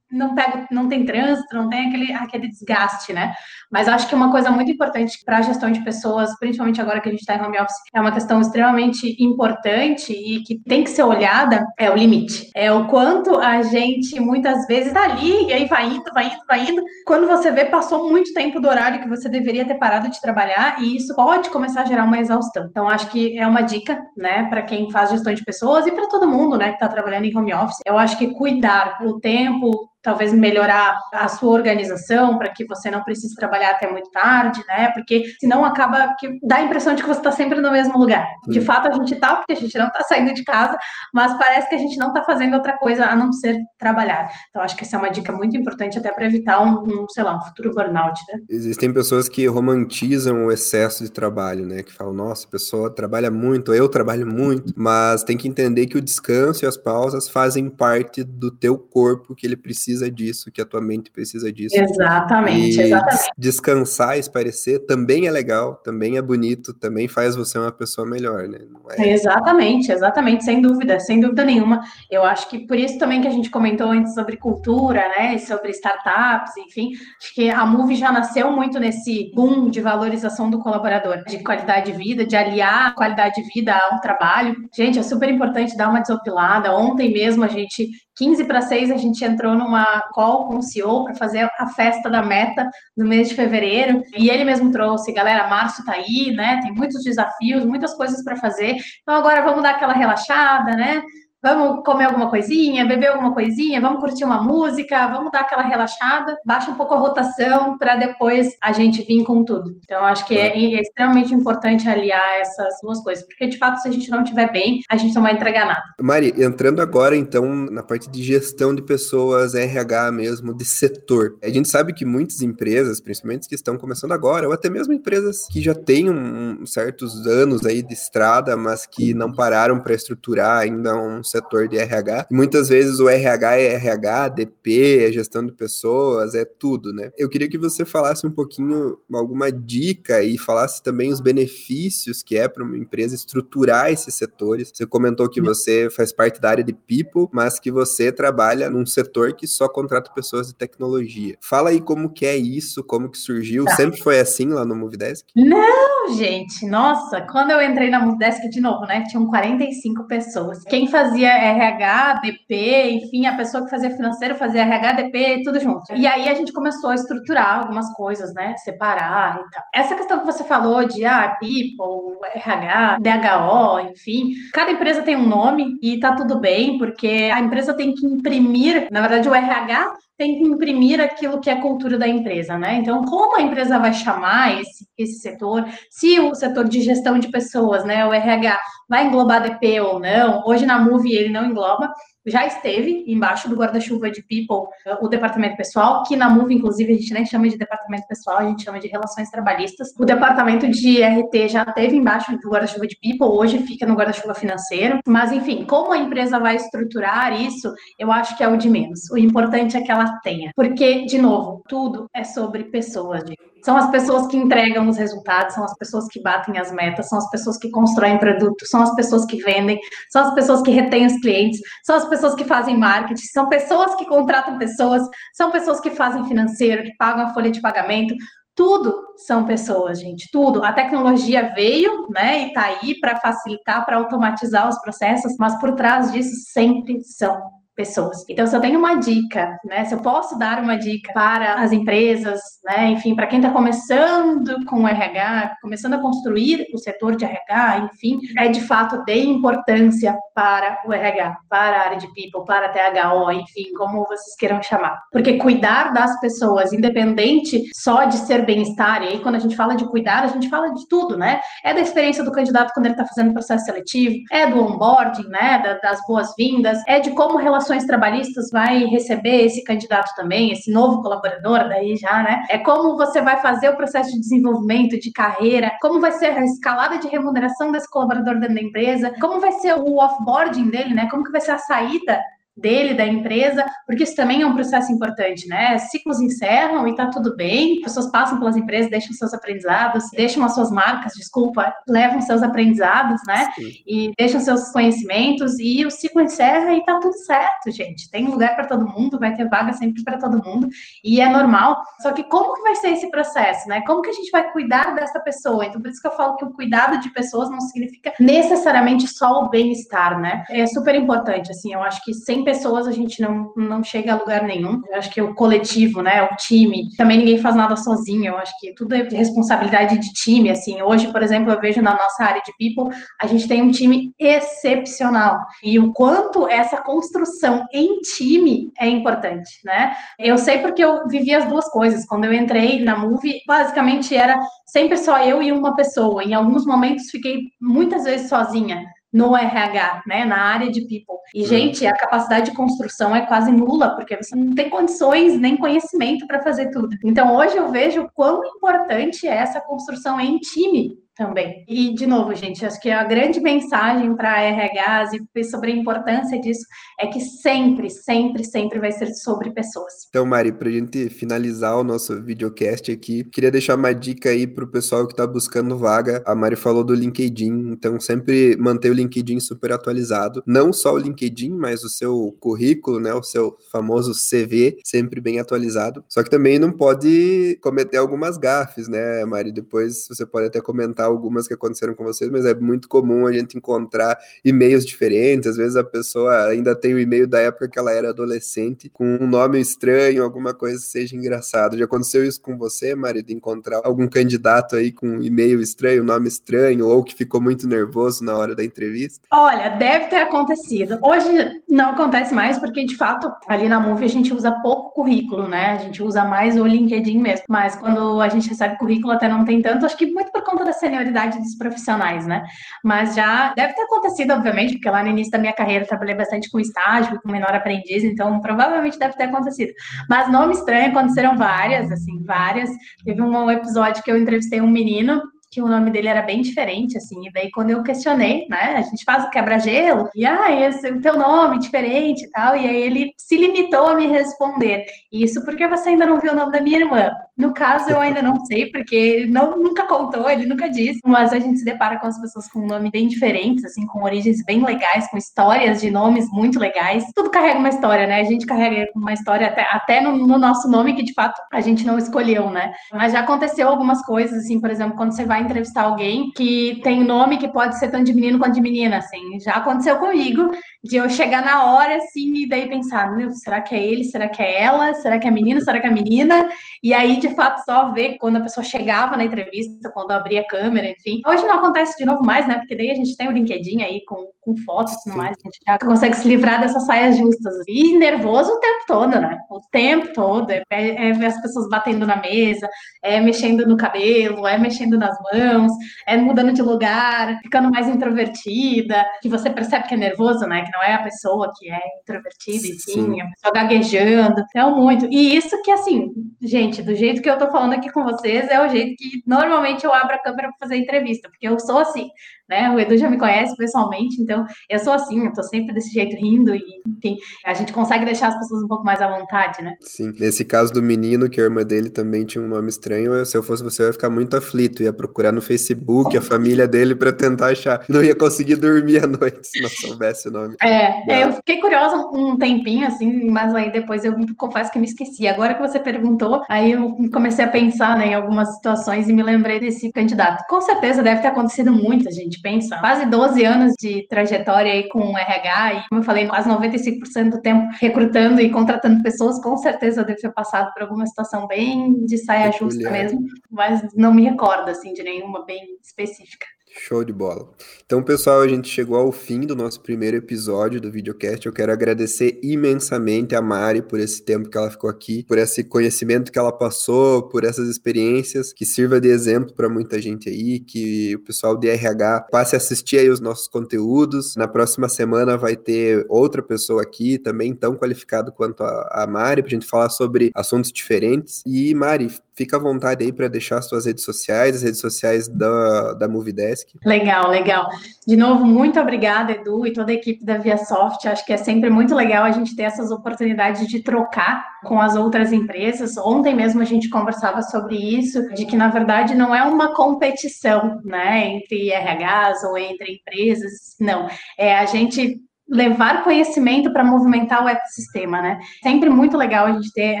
[0.12, 0.34] não
[0.70, 3.34] não tem trânsito, não tem aquele, aquele desgaste, né?
[3.70, 7.08] Mas acho que uma coisa muito importante para a gestão de pessoas, principalmente agora que
[7.08, 10.90] a gente está em home office, é uma questão extremamente importante e que tem que
[10.90, 12.50] ser olhada, é o limite.
[12.54, 16.44] É o quanto a gente muitas vezes está ali e aí vai indo, vai indo,
[16.46, 16.82] vai indo.
[17.06, 20.80] Quando você vê, passou muito tempo do horário que você deveria ter parado de trabalhar
[20.80, 22.66] e isso pode começar a gerar uma exaustão.
[22.70, 26.08] Então, acho que é uma dica, né, para quem faz gestão de pessoas e para
[26.08, 27.80] todo mundo, né, que está trabalhando em home office.
[27.86, 33.02] Eu acho que cuidar o tempo, talvez melhorar a sua organização para que você não
[33.02, 34.90] precise trabalhar até muito tarde, né?
[34.92, 38.26] Porque senão acaba que dá a impressão de que você está sempre no mesmo lugar.
[38.48, 40.76] De fato, a gente está, porque a gente não está saindo de casa,
[41.14, 44.30] mas parece que a gente não está fazendo outra coisa a não ser trabalhar.
[44.50, 47.22] Então, acho que essa é uma dica muito importante até para evitar um, um, sei
[47.22, 48.40] lá, um futuro burnout, né?
[48.48, 51.82] Existem pessoas que romantizam o excesso de trabalho, né?
[51.82, 55.96] Que falam, nossa, a pessoa trabalha muito, eu trabalho muito, mas tem que entender que
[55.96, 60.50] o descanso e as pausas fazem parte do teu corpo que ele precisa precisa disso,
[60.50, 61.76] que a tua mente precisa disso.
[61.76, 63.30] Exatamente, e exatamente.
[63.36, 68.58] Descansar, esparecer também é legal, também é bonito, também faz você uma pessoa melhor, né?
[68.96, 69.12] É...
[69.12, 71.82] Exatamente, exatamente, sem dúvida, sem dúvida nenhuma.
[72.10, 75.70] Eu acho que por isso também que a gente comentou antes sobre cultura, né, sobre
[75.70, 76.90] startups, enfim,
[77.20, 81.92] acho que a Move já nasceu muito nesse boom de valorização do colaborador, de qualidade
[81.92, 84.56] de vida, de aliar qualidade de vida ao trabalho.
[84.74, 86.74] Gente, é super importante dar uma desopilada.
[86.74, 91.04] Ontem mesmo a gente 15 para 6 a gente entrou numa call com o CEO
[91.04, 95.48] para fazer a festa da meta no mês de fevereiro, e ele mesmo trouxe, galera,
[95.48, 96.60] março tá aí, né?
[96.62, 98.76] Tem muitos desafios, muitas coisas para fazer.
[99.02, 101.02] Então agora vamos dar aquela relaxada, né?
[101.42, 106.38] Vamos comer alguma coisinha, beber alguma coisinha, vamos curtir uma música, vamos dar aquela relaxada,
[106.46, 109.76] baixa um pouco a rotação para depois a gente vir com tudo.
[109.82, 113.88] Então, acho que é, é, extremamente importante aliar essas duas coisas, porque de fato, se
[113.88, 115.82] a gente não estiver bem, a gente não vai entregar nada.
[116.00, 121.38] Mari, entrando agora então na parte de gestão de pessoas, RH mesmo, de setor.
[121.42, 125.48] A gente sabe que muitas empresas, principalmente que estão começando agora, ou até mesmo empresas
[125.50, 130.60] que já têm um, certos anos aí de estrada, mas que não pararam para estruturar
[130.60, 132.26] ainda um setor de RH.
[132.30, 137.10] muitas vezes o RH é RH, DP, é gestão de pessoas, é tudo, né?
[137.16, 142.36] Eu queria que você falasse um pouquinho, alguma dica e falasse também os benefícios que
[142.36, 144.70] é para uma empresa estruturar esses setores.
[144.72, 148.84] Você comentou que você faz parte da área de people, mas que você trabalha num
[148.84, 151.36] setor que só contrata pessoas de tecnologia.
[151.40, 153.64] Fala aí como que é isso, como que surgiu.
[153.64, 153.76] Tá.
[153.76, 155.26] Sempre foi assim lá no Movidesk?
[155.34, 156.66] Não, gente.
[156.66, 160.62] Nossa, quando eu entrei na Movidesk de novo, né, tinham 45 pessoas.
[160.64, 165.94] Quem fazia RH, DP, enfim, a pessoa que fazia financeiro fazia RH, DP, tudo junto.
[165.94, 168.56] E aí a gente começou a estruturar algumas coisas, né?
[168.58, 169.62] Separar e tal.
[169.74, 175.26] Essa questão que você falou de ah, people, RH, DHO, enfim, cada empresa tem um
[175.26, 179.92] nome e tá tudo bem, porque a empresa tem que imprimir, na verdade, o RH
[180.22, 182.76] tem que imprimir aquilo que é cultura da empresa, né?
[182.76, 187.28] Então, como a empresa vai chamar esse, esse setor, se o setor de gestão de
[187.28, 188.56] pessoas, né, o RH,
[188.92, 191.90] vai englobar DP ou não, hoje na Move ele não engloba,
[192.26, 194.68] já esteve embaixo do guarda-chuva de People,
[195.00, 198.44] o departamento pessoal, que na Move, inclusive, a gente nem chama de departamento pessoal, a
[198.44, 199.88] gente chama de relações trabalhistas.
[199.98, 204.34] O departamento de RT já esteve embaixo do guarda-chuva de People, hoje fica no guarda-chuva
[204.34, 205.00] financeiro.
[205.06, 209.10] Mas, enfim, como a empresa vai estruturar isso, eu acho que é o de menos.
[209.10, 210.52] O importante é que ela tenha.
[210.54, 213.24] Porque, de novo, tudo é sobre pessoas.
[213.64, 217.18] São as pessoas que entregam os resultados, são as pessoas que batem as metas, são
[217.18, 219.78] as pessoas que constroem produtos, são as pessoas que vendem,
[220.10, 223.94] são as pessoas que retêm os clientes, são as pessoas que fazem marketing, são pessoas
[223.94, 225.02] que contratam pessoas,
[225.34, 228.14] são pessoas que fazem financeiro, que pagam a folha de pagamento.
[228.54, 230.62] Tudo são pessoas, gente, tudo.
[230.62, 235.74] A tecnologia veio, né, e tá aí para facilitar, para automatizar os processos, mas por
[235.74, 238.24] trás disso sempre são pessoas.
[238.28, 241.72] Então, se eu tenho uma dica, né, se eu posso dar uma dica para as
[241.72, 247.16] empresas, né, enfim, para quem está começando com o RH, começando a construir o setor
[247.16, 252.06] de RH, enfim, é de fato de importância para o RH, para a área de
[252.14, 255.02] people, para a THO, enfim, como vocês queiram chamar.
[255.10, 259.74] Porque cuidar das pessoas, independente só de ser bem-estar, e aí quando a gente fala
[259.74, 261.40] de cuidar, a gente fala de tudo, né?
[261.64, 265.80] É da experiência do candidato quando ele está fazendo processo seletivo, é do onboarding, né,
[265.82, 271.68] das boas-vindas, é de como relacionar trabalhistas vai receber esse candidato também, esse novo colaborador,
[271.68, 272.44] daí já, né?
[272.48, 276.44] É como você vai fazer o processo de desenvolvimento, de carreira, como vai ser a
[276.44, 281.08] escalada de remuneração desse colaborador dentro da empresa, como vai ser o offboarding dele, né?
[281.10, 282.22] Como que vai ser a saída
[282.56, 285.78] dele, da empresa, porque isso também é um processo importante, né?
[285.78, 290.54] Ciclos encerram e tá tudo bem, pessoas passam pelas empresas, deixam seus aprendizados, deixam as
[290.54, 293.50] suas marcas, desculpa, levam seus aprendizados, né?
[293.54, 293.72] Sim.
[293.86, 298.10] E deixam seus conhecimentos e o ciclo encerra e tá tudo certo, gente.
[298.10, 300.68] Tem lugar para todo mundo, vai ter vaga sempre para todo mundo
[301.02, 301.82] e é normal.
[302.00, 303.82] Só que como que vai ser esse processo, né?
[303.86, 305.64] Como que a gente vai cuidar dessa pessoa?
[305.64, 309.44] Então por isso que eu falo que o cuidado de pessoas não significa necessariamente só
[309.44, 310.44] o bem-estar, né?
[310.50, 314.16] É super importante, assim, eu acho que sem pessoas a gente não, não chega a
[314.16, 314.80] lugar nenhum.
[314.88, 318.26] Eu acho que o coletivo, né, o time, também ninguém faz nada sozinho.
[318.26, 320.80] Eu acho que tudo é responsabilidade de time, assim.
[320.82, 324.12] Hoje, por exemplo, eu vejo na nossa área de people, a gente tem um time
[324.18, 325.38] excepcional.
[325.62, 329.94] E o quanto essa construção em time é importante, né?
[330.18, 332.06] Eu sei porque eu vivi as duas coisas.
[332.06, 336.24] Quando eu entrei na Move, basicamente era sempre só eu e uma pessoa.
[336.24, 341.16] Em alguns momentos fiquei muitas vezes sozinha no RH, né, na área de people.
[341.34, 341.46] E, uhum.
[341.46, 346.26] gente, a capacidade de construção é quase nula, porque você não tem condições nem conhecimento
[346.26, 346.96] para fazer tudo.
[347.04, 351.64] Então, hoje eu vejo quão importante é essa construção em time também.
[351.68, 356.40] E, de novo, gente, acho que a grande mensagem para RHs e sobre a importância
[356.40, 356.64] disso
[356.98, 359.92] é que sempre, sempre, sempre vai ser sobre pessoas.
[360.08, 364.46] Então, Mari, para a gente finalizar o nosso videocast aqui, queria deixar uma dica aí
[364.46, 366.22] para o pessoal que está buscando vaga.
[366.26, 370.42] A Mari falou do LinkedIn, então sempre manter o LinkedIn super atualizado.
[370.46, 375.38] Não só o LinkedIn, mas o seu currículo, né, o seu famoso CV, sempre bem
[375.38, 376.04] atualizado.
[376.08, 379.52] Só que também não pode cometer algumas gafes, né, Mari?
[379.52, 383.32] Depois você pode até comentar algumas que aconteceram com vocês, mas é muito comum a
[383.32, 385.50] gente encontrar e-mails diferentes.
[385.50, 389.18] Às vezes a pessoa ainda tem o e-mail da época que ela era adolescente, com
[389.20, 391.78] um nome estranho, alguma coisa seja engraçado.
[391.78, 396.04] Já aconteceu isso com você, Mari, de encontrar algum candidato aí com um e-mail estranho,
[396.04, 399.26] nome estranho, ou que ficou muito nervoso na hora da entrevista?
[399.30, 400.98] Olha, deve ter acontecido.
[401.02, 405.48] Hoje não acontece mais, porque de fato, ali na Move a gente usa pouco currículo,
[405.48, 405.72] né?
[405.72, 407.44] A gente usa mais o LinkedIn mesmo.
[407.48, 410.64] Mas quando a gente recebe currículo, até não tem tanto, acho que muito por conta
[410.64, 412.44] da senioridade dos profissionais, né?
[412.84, 416.50] Mas já deve ter acontecido, obviamente, porque lá no início da minha carreira trabalhei bastante
[416.50, 419.72] com estágio, com menor aprendiz, então provavelmente deve ter acontecido.
[420.08, 422.70] Mas nome estranho aconteceram várias, assim, várias.
[423.04, 425.22] Teve um episódio que eu entrevistei um menino
[425.52, 428.82] que o nome dele era bem diferente, assim, e daí quando eu questionei, né, a
[428.82, 432.66] gente faz o quebra-gelo, e ah, esse é o teu nome diferente e tal, e
[432.66, 436.52] aí ele se limitou a me responder, isso porque você ainda não viu o nome
[436.52, 437.12] da minha irmã.
[437.36, 441.32] No caso, eu ainda não sei, porque ele não, nunca contou, ele nunca disse, mas
[441.32, 444.62] a gente se depara com as pessoas com nome bem diferentes, assim, com origens bem
[444.64, 447.04] legais, com histórias de nomes muito legais.
[447.14, 448.20] Tudo carrega uma história, né?
[448.20, 451.60] A gente carrega uma história até, até no, no nosso nome, que de fato a
[451.60, 452.72] gente não escolheu, né?
[452.92, 457.04] Mas já aconteceu algumas coisas, assim, por exemplo, quando você vai entrevistar alguém que tem
[457.04, 459.38] nome que pode ser tanto de menino quanto de menina, assim.
[459.40, 460.50] Já aconteceu comigo
[460.82, 464.02] de eu chegar na hora, assim, e daí pensar, meu, será que é ele?
[464.02, 464.92] Será que é ela?
[464.94, 465.60] Será que é menino?
[465.60, 466.48] Será que é menina?
[466.82, 470.46] E aí, de fato, só ver quando a pessoa chegava na entrevista, quando abria a
[470.46, 471.22] câmera, enfim.
[471.24, 472.58] Hoje não acontece de novo mais, né?
[472.58, 475.48] Porque daí a gente tem o LinkedIn aí com, com fotos e tudo mais, a
[475.48, 477.54] gente já consegue se livrar dessas saias justas.
[477.68, 479.38] E nervoso o tempo todo, né?
[479.48, 480.50] O tempo todo.
[480.50, 482.68] É, é ver as pessoas batendo na mesa,
[483.04, 485.70] é mexendo no cabelo, é mexendo nas mãos,
[486.08, 490.71] é mudando de lugar, ficando mais introvertida, que você percebe que é nervoso, né?
[490.72, 494.40] Não é a pessoa que é introvertida, enfim, a pessoa gaguejando.
[494.48, 495.06] Então, muito.
[495.10, 498.64] E isso que, assim, gente, do jeito que eu tô falando aqui com vocês, é
[498.64, 502.08] o jeito que normalmente eu abro a câmera para fazer entrevista, porque eu sou assim
[502.52, 502.70] né?
[502.70, 506.14] O Edu já me conhece pessoalmente, então eu sou assim, eu tô sempre desse jeito
[506.16, 509.74] rindo e, enfim, a gente consegue deixar as pessoas um pouco mais à vontade, né?
[509.80, 510.12] Sim.
[510.20, 513.42] Nesse caso do menino, que a irmã dele também tinha um nome estranho, se eu
[513.42, 517.12] fosse você, eu ia ficar muito aflito, ia procurar no Facebook a família dele para
[517.12, 517.84] tentar achar.
[517.88, 520.56] Não ia conseguir dormir à noite se não soubesse o nome.
[520.62, 524.86] É, é, eu fiquei curiosa um tempinho, assim, mas aí depois eu confesso que me
[524.86, 525.26] esqueci.
[525.26, 529.22] Agora que você perguntou, aí eu comecei a pensar né, em algumas situações e me
[529.22, 530.44] lembrei desse candidato.
[530.48, 535.16] Com certeza deve ter acontecido muita gente pensa, quase 12 anos de trajetória aí com
[535.16, 540.00] RH e, como eu falei, quase 95% do tempo recrutando e contratando pessoas, com certeza
[540.00, 543.20] eu devo ter passado por alguma situação bem de saia justa mesmo,
[543.50, 546.46] mas não me recordo, assim, de nenhuma bem específica.
[546.74, 547.48] Show de bola.
[547.84, 551.44] Então, pessoal, a gente chegou ao fim do nosso primeiro episódio do videocast.
[551.44, 555.62] Eu quero agradecer imensamente a Mari por esse tempo que ela ficou aqui, por esse
[555.64, 560.60] conhecimento que ela passou, por essas experiências, que sirva de exemplo para muita gente aí,
[560.60, 564.34] que o pessoal de RH passe a assistir aí os nossos conteúdos.
[564.34, 569.42] Na próxima semana vai ter outra pessoa aqui, também tão qualificado quanto a, a Mari,
[569.42, 571.42] para a gente falar sobre assuntos diferentes.
[571.46, 575.28] E, Mari, fica à vontade aí para deixar as suas redes sociais, as redes sociais
[575.28, 576.68] da, da Movidesk.
[576.84, 577.68] Legal, legal.
[578.06, 581.06] De novo, muito obrigada, Edu, e toda a equipe da ViaSoft.
[581.06, 584.96] Acho que é sempre muito legal a gente ter essas oportunidades de trocar com as
[584.96, 585.96] outras empresas.
[585.96, 590.80] Ontem mesmo a gente conversava sobre isso, de que na verdade não é uma competição,
[590.84, 594.08] né, entre RHs ou entre empresas, não.
[594.38, 595.20] É a gente
[595.52, 598.38] levar conhecimento para movimentar o ecossistema, né?
[598.62, 600.00] Sempre muito legal a gente ter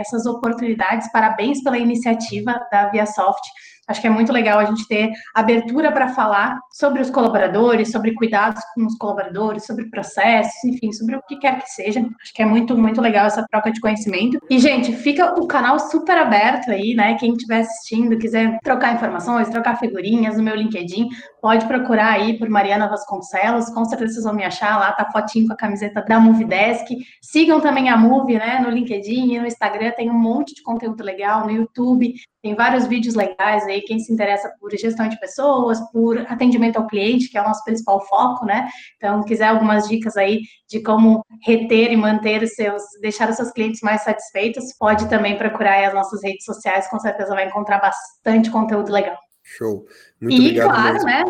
[0.00, 1.12] essas oportunidades.
[1.12, 3.42] Parabéns pela iniciativa da ViaSoft.
[3.88, 8.14] Acho que é muito legal a gente ter abertura para falar sobre os colaboradores, sobre
[8.14, 12.00] cuidados com os colaboradores, sobre processos, enfim, sobre o que quer que seja.
[12.00, 14.38] Acho que é muito, muito legal essa troca de conhecimento.
[14.48, 17.14] E, gente, fica o canal super aberto aí, né?
[17.18, 21.08] Quem estiver assistindo, quiser trocar informações, trocar figurinhas no meu LinkedIn,
[21.42, 25.48] pode procurar aí por Mariana Vasconcelos, com certeza vocês vão me achar lá, tá fotinho
[25.48, 26.86] com a camiseta da Movidesk.
[27.20, 31.02] Sigam também a Move, né, no LinkedIn e no Instagram, tem um monte de conteúdo
[31.02, 35.80] legal, no YouTube, tem vários vídeos legais aí, quem se interessa por gestão de pessoas,
[35.90, 38.68] por atendimento ao cliente, que é o nosso principal foco, né?
[38.96, 43.50] Então, quiser algumas dicas aí de como reter e manter os seus, deixar os seus
[43.50, 48.48] clientes mais satisfeitos, pode também procurar as nossas redes sociais, com certeza vai encontrar bastante
[48.48, 49.16] conteúdo legal.
[49.42, 49.84] Show.
[50.20, 50.70] Muito e, obrigado.
[50.70, 51.06] Claro, mesmo.
[51.06, 51.24] né?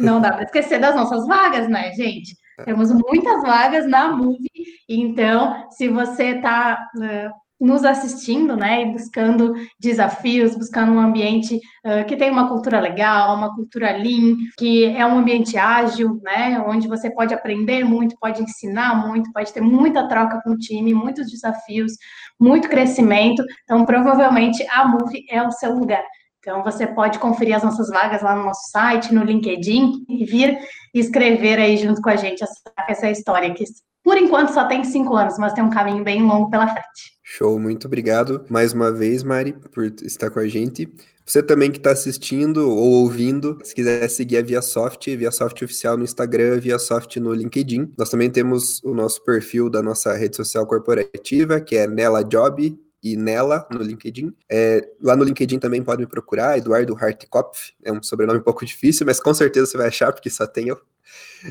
[0.00, 2.36] Não dá para esquecer das nossas vagas, né, gente?
[2.58, 2.64] É.
[2.64, 4.48] Temos muitas vagas na Move,
[4.88, 12.04] então, se você está uh, nos assistindo, né, e buscando desafios, buscando um ambiente uh,
[12.06, 16.88] que tem uma cultura legal, uma cultura lean, que é um ambiente ágil, né, onde
[16.88, 21.30] você pode aprender muito, pode ensinar muito, pode ter muita troca com o time, muitos
[21.30, 21.92] desafios,
[22.38, 23.44] muito crescimento.
[23.62, 26.02] Então, provavelmente a Move é o seu lugar.
[26.42, 30.58] Então, você pode conferir as nossas vagas lá no nosso site, no LinkedIn, e vir
[30.92, 33.62] escrever aí junto com a gente essa, essa história que,
[34.02, 37.12] por enquanto, só tem cinco anos, mas tem um caminho bem longo pela frente.
[37.22, 40.92] Show, muito obrigado mais uma vez, Mari, por estar com a gente.
[41.24, 46.02] Você também que está assistindo ou ouvindo, se quiser seguir a ViaSoft, ViaSoft Oficial no
[46.02, 47.92] Instagram, ViaSoft no LinkedIn.
[47.96, 52.76] Nós também temos o nosso perfil da nossa rede social corporativa, que é Nela Job,
[53.02, 54.32] e nela no LinkedIn.
[54.48, 58.64] É, lá no LinkedIn também pode me procurar, Eduardo Hartkopf, é um sobrenome um pouco
[58.64, 60.80] difícil, mas com certeza você vai achar, porque só tem eu.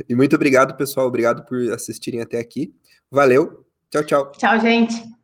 [0.08, 2.74] E muito obrigado, pessoal, obrigado por assistirem até aqui.
[3.10, 4.32] Valeu, tchau, tchau.
[4.32, 5.21] Tchau, gente.